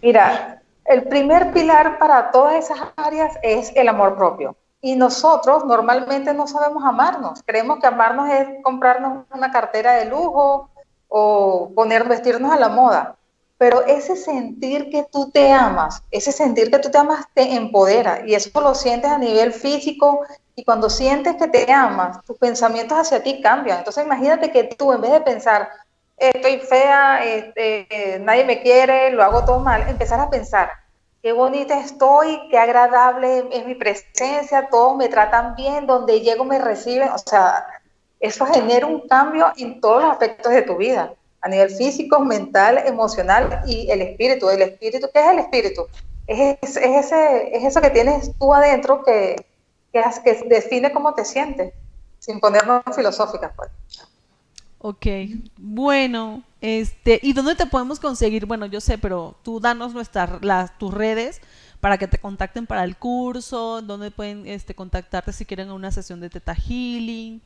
[0.00, 4.56] Mira, el primer pilar para todas esas áreas es el amor propio.
[4.80, 7.42] Y nosotros normalmente no sabemos amarnos.
[7.44, 10.70] Creemos que amarnos es comprarnos una cartera de lujo,
[11.08, 13.16] o poner, vestirnos a la moda,
[13.60, 18.22] pero ese sentir que tú te amas, ese sentir que tú te amas te empodera.
[18.26, 20.22] Y eso lo sientes a nivel físico.
[20.56, 23.76] Y cuando sientes que te amas, tus pensamientos hacia ti cambian.
[23.76, 25.68] Entonces imagínate que tú en vez de pensar,
[26.16, 30.70] estoy fea, este, nadie me quiere, lo hago todo mal, empezar a pensar,
[31.20, 36.58] qué bonita estoy, qué agradable es mi presencia, todos me tratan bien, donde llego me
[36.58, 37.66] reciben, o sea,
[38.20, 41.12] eso genera un cambio en todos los aspectos de tu vida,
[41.42, 44.50] a nivel físico, mental, emocional y el espíritu.
[44.50, 45.86] ¿El espíritu qué es el espíritu?
[46.26, 49.36] Es, ese, es eso que tienes tú adentro que,
[49.92, 51.72] que, define cómo te sientes,
[52.18, 53.52] sin ponernos filosóficas.
[53.56, 53.70] Pues.
[54.78, 55.06] Ok,
[55.58, 58.46] bueno, este, ¿y dónde te podemos conseguir?
[58.46, 60.40] Bueno, yo sé, pero tú danos nuestras,
[60.78, 61.40] tus redes
[61.80, 66.20] para que te contacten para el curso, dónde pueden este, contactarte si quieren una sesión
[66.20, 67.42] de Teta Healing.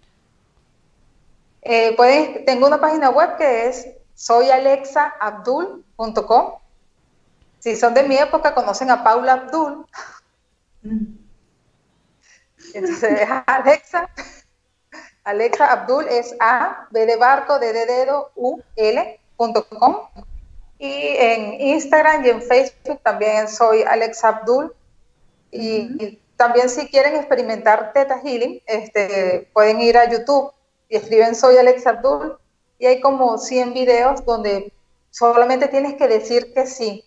[1.64, 6.54] Eh, tengo una página web que es soyalexaabdul.com.
[7.58, 9.86] Si son de mi época, conocen a Paula Abdul.
[12.74, 14.10] Entonces, Alexa
[15.24, 20.08] Alexa Abdul es A, B de barco, D de dedo, U, L, punto com.
[20.78, 24.74] Y en Instagram y en Facebook también soy Alexa Abdul.
[25.50, 30.52] Y, también si quieren experimentar Teta Healing, este, pueden ir a YouTube
[30.89, 32.39] y escriben Soy Alexa Abdul.
[32.78, 34.72] Y hay como 100 videos donde
[35.11, 37.05] solamente tienes que decir que sí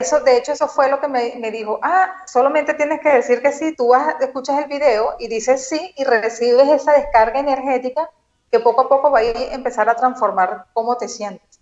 [0.00, 3.52] eso, de hecho, eso fue lo que me, dijo, ah, solamente tienes que decir que
[3.52, 8.10] sí, tú vas, escuchas el video y dices sí y recibes esa descarga energética
[8.50, 11.60] que poco a poco va a empezar a transformar cómo te sientes.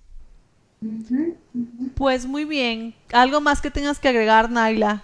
[1.96, 2.94] Pues muy bien.
[3.12, 5.02] ¿Algo más que tengas que agregar, Naila?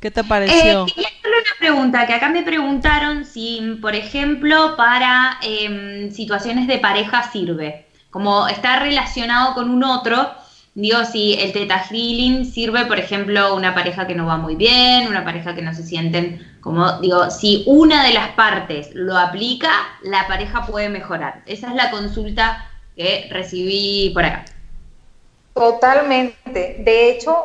[0.00, 0.86] ¿Qué te pareció?
[0.86, 7.30] Eh, una pregunta, que acá me preguntaron si, por ejemplo, para em, situaciones de pareja
[7.30, 7.86] sirve.
[8.10, 10.30] Como está relacionado con un otro,
[10.76, 15.08] Digo, si el teta healing sirve, por ejemplo, una pareja que no va muy bien,
[15.08, 19.70] una pareja que no se sienten como, digo, si una de las partes lo aplica,
[20.02, 21.42] la pareja puede mejorar.
[21.46, 24.44] Esa es la consulta que recibí por acá.
[25.54, 26.76] Totalmente.
[26.80, 27.36] De hecho,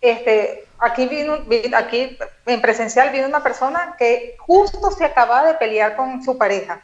[0.00, 1.38] este, aquí vino,
[1.76, 6.82] aquí en presencial vino una persona que justo se acaba de pelear con su pareja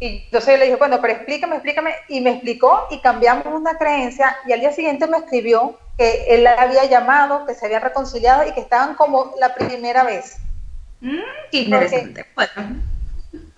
[0.00, 1.94] y entonces le dije, bueno, pero explícame, explícame.
[2.08, 4.36] Y me explicó y cambiamos una creencia.
[4.46, 8.46] Y al día siguiente me escribió que él la había llamado, que se habían reconciliado
[8.46, 10.36] y que estaban como la primera vez.
[11.00, 11.18] Mm,
[11.50, 12.26] qué interesante.
[12.32, 12.50] Porque,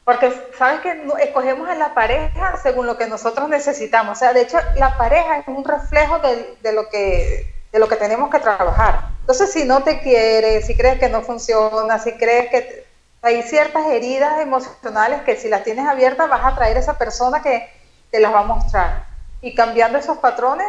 [0.04, 4.16] porque sabes que escogemos a la pareja según lo que nosotros necesitamos.
[4.16, 7.88] O sea, de hecho, la pareja es un reflejo de, de lo que de lo
[7.88, 9.08] que tenemos que trabajar.
[9.20, 12.86] Entonces, si no te quieres, si crees que no funciona, si crees que
[13.22, 17.42] hay ciertas heridas emocionales que si las tienes abiertas vas a traer a esa persona
[17.42, 17.68] que
[18.10, 19.04] te las va a mostrar.
[19.42, 20.66] Y cambiando esos patrones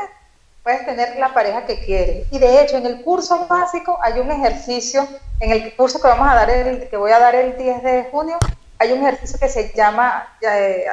[0.64, 2.28] puedes tener la pareja que quieres.
[2.32, 5.08] Y de hecho, en el curso básico hay un ejercicio,
[5.40, 8.08] en el curso que vamos a dar, el, que voy a dar el 10 de
[8.12, 8.38] junio,
[8.78, 10.86] hay un ejercicio que se llama eh,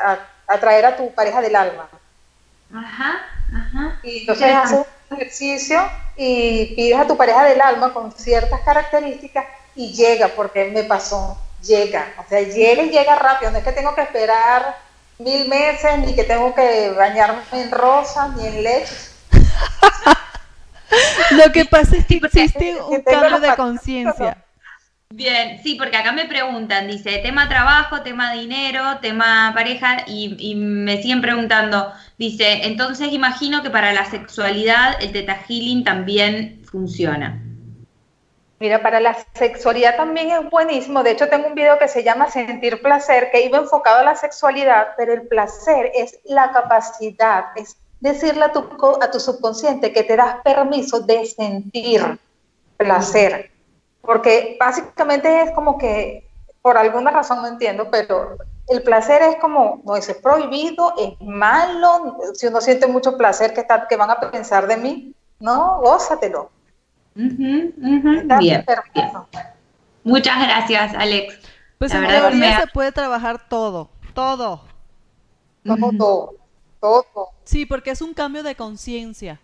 [0.47, 1.89] atraer a tu pareja del alma.
[2.75, 3.21] Ajá,
[3.55, 3.99] ajá.
[4.03, 5.81] Y entonces haces un ejercicio
[6.17, 9.45] y pides a tu pareja del alma con ciertas características
[9.75, 13.73] y llega, porque me pasó llega, o sea, llega y llega rápido, no es que
[13.73, 14.77] tengo que esperar
[15.19, 18.95] mil meses, ni que tengo que bañarme en rosa, ni en leche.
[21.33, 24.45] Lo que pasa es que existe un cambio de conciencia.
[25.15, 31.01] Bien, sí, porque acá me preguntan, dice, tema trabajo, tema dinero, tema pareja, y, me
[31.01, 37.43] siguen preguntando, dice, entonces imagino que para la sexualidad el teta healing también funciona.
[38.61, 41.03] Mira, para la sexualidad también es buenísimo.
[41.03, 44.15] De hecho, tengo un video que se llama Sentir placer, que iba enfocado a la
[44.15, 48.69] sexualidad, pero el placer es la capacidad, es decirle a tu,
[49.01, 52.19] a tu subconsciente que te das permiso de sentir
[52.77, 53.58] placer.
[54.09, 56.27] Porque básicamente es como que,
[56.63, 58.39] por alguna razón no entiendo, pero
[58.69, 63.61] el placer es como, no es prohibido, es malo, si uno siente mucho placer, que,
[63.61, 65.15] está, que van a pensar de mí?
[65.41, 66.51] No, gózatelo
[67.15, 68.65] Bien,
[70.05, 71.39] Muchas gracias, Alex.
[71.77, 74.63] Pues en teoría se puede trabajar todo, todo.
[75.67, 76.35] Todo,
[76.81, 77.29] todo.
[77.45, 79.39] Sí, porque es un cambio de conciencia.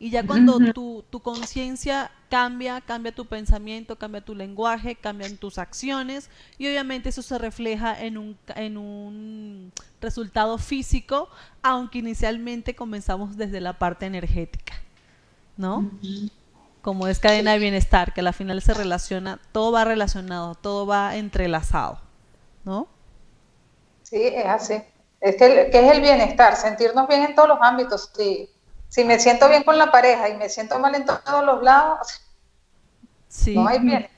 [0.00, 5.58] Y ya cuando tu, tu conciencia cambia, cambia tu pensamiento, cambia tu lenguaje, cambian tus
[5.58, 11.28] acciones y obviamente eso se refleja en un, en un resultado físico,
[11.62, 14.72] aunque inicialmente comenzamos desde la parte energética,
[15.58, 15.90] ¿no?
[16.82, 21.16] como es cadena de bienestar, que al final se relaciona, todo va relacionado, todo va
[21.16, 22.00] entrelazado,
[22.64, 22.88] ¿no?
[24.02, 24.82] Sí, es así.
[25.20, 28.10] Es que, que, es el bienestar, sentirnos bien en todos los ámbitos.
[28.16, 28.48] Si,
[28.90, 32.20] si me siento bien con la pareja y me siento mal en todos los lados,
[33.28, 33.54] sí.
[33.54, 34.10] no hay bienestar.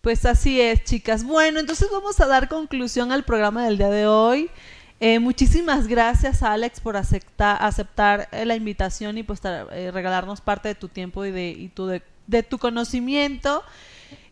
[0.00, 1.24] Pues así es, chicas.
[1.24, 4.50] Bueno, entonces vamos a dar conclusión al programa del día de hoy.
[4.98, 10.68] Eh, muchísimas gracias, Alex, por aceptar, aceptar eh, la invitación y pues eh, regalarnos parte
[10.68, 13.62] de tu tiempo y de, y tu, de, de tu conocimiento.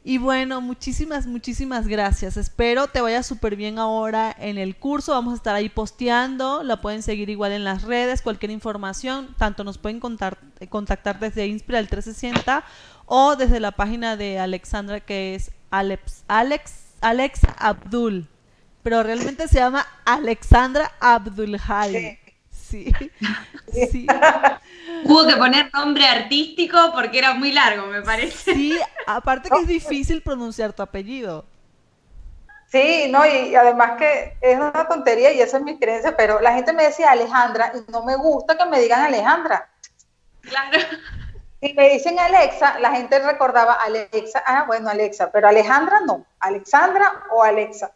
[0.09, 2.39] Y bueno, muchísimas, muchísimas gracias.
[2.39, 5.13] Espero te vaya súper bien ahora en el curso.
[5.13, 6.63] Vamos a estar ahí posteando.
[6.63, 8.23] La pueden seguir igual en las redes.
[8.23, 10.39] Cualquier información, tanto nos pueden contactar,
[10.71, 12.65] contactar desde Inspira el 360
[13.05, 18.27] o desde la página de Alexandra que es Alex, Alex, Alex Abdul.
[18.83, 22.19] Pero realmente se llama Alexandra Abdul Sí.
[22.51, 22.93] Sí.
[23.93, 24.07] sí.
[25.05, 28.55] Hubo que poner nombre artístico porque era muy largo, me parece.
[28.55, 31.45] Sí, aparte que es difícil pronunciar tu apellido.
[32.71, 36.53] Sí, no, y además que es una tontería y esa es mi creencia, pero la
[36.53, 39.71] gente me decía Alejandra y no me gusta que me digan Alejandra.
[40.43, 40.79] Claro.
[41.61, 47.25] Si me dicen Alexa, la gente recordaba Alexa, ah, bueno, Alexa, pero Alejandra no, Alexandra
[47.33, 47.91] o Alexa.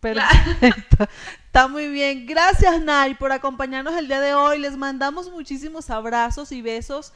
[0.00, 1.06] Perfecto.
[1.50, 2.26] Está muy bien.
[2.26, 4.60] Gracias, Nay, por acompañarnos el día de hoy.
[4.60, 7.12] Les mandamos muchísimos abrazos y besos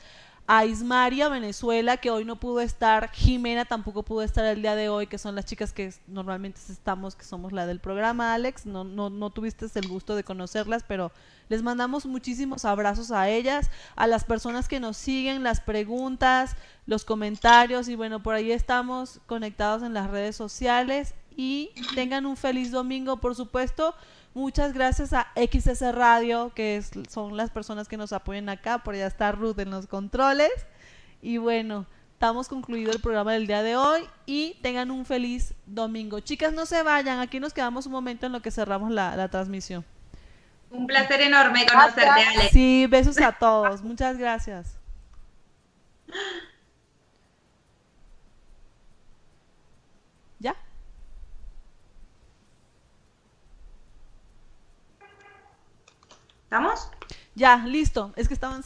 [0.48, 3.12] a Ismaria, Venezuela, que hoy no pudo estar.
[3.12, 7.14] Jimena tampoco pudo estar el día de hoy, que son las chicas que normalmente estamos,
[7.14, 8.66] que somos la del programa, Alex.
[8.66, 11.12] No, no, no tuviste el gusto de conocerlas, pero
[11.48, 16.56] les mandamos muchísimos abrazos a ellas, a las personas que nos siguen, las preguntas,
[16.86, 22.36] los comentarios y bueno, por ahí estamos conectados en las redes sociales y tengan un
[22.36, 23.94] feliz domingo, por supuesto.
[24.34, 28.78] Muchas gracias a XS Radio, que son las personas que nos apoyan acá.
[28.78, 30.50] Por allá está Ruth en los controles.
[31.22, 36.18] Y bueno, estamos concluido el programa del día de hoy y tengan un feliz domingo.
[36.18, 39.28] Chicas, no se vayan, aquí nos quedamos un momento en lo que cerramos la, la
[39.28, 39.84] transmisión.
[40.70, 42.50] Un placer enorme conocerte, Alex.
[42.50, 43.82] Sí, besos a todos.
[43.82, 44.76] Muchas gracias.
[50.40, 50.56] ¿Ya?
[57.34, 58.12] Ya, listo.
[58.16, 58.62] Es que estaban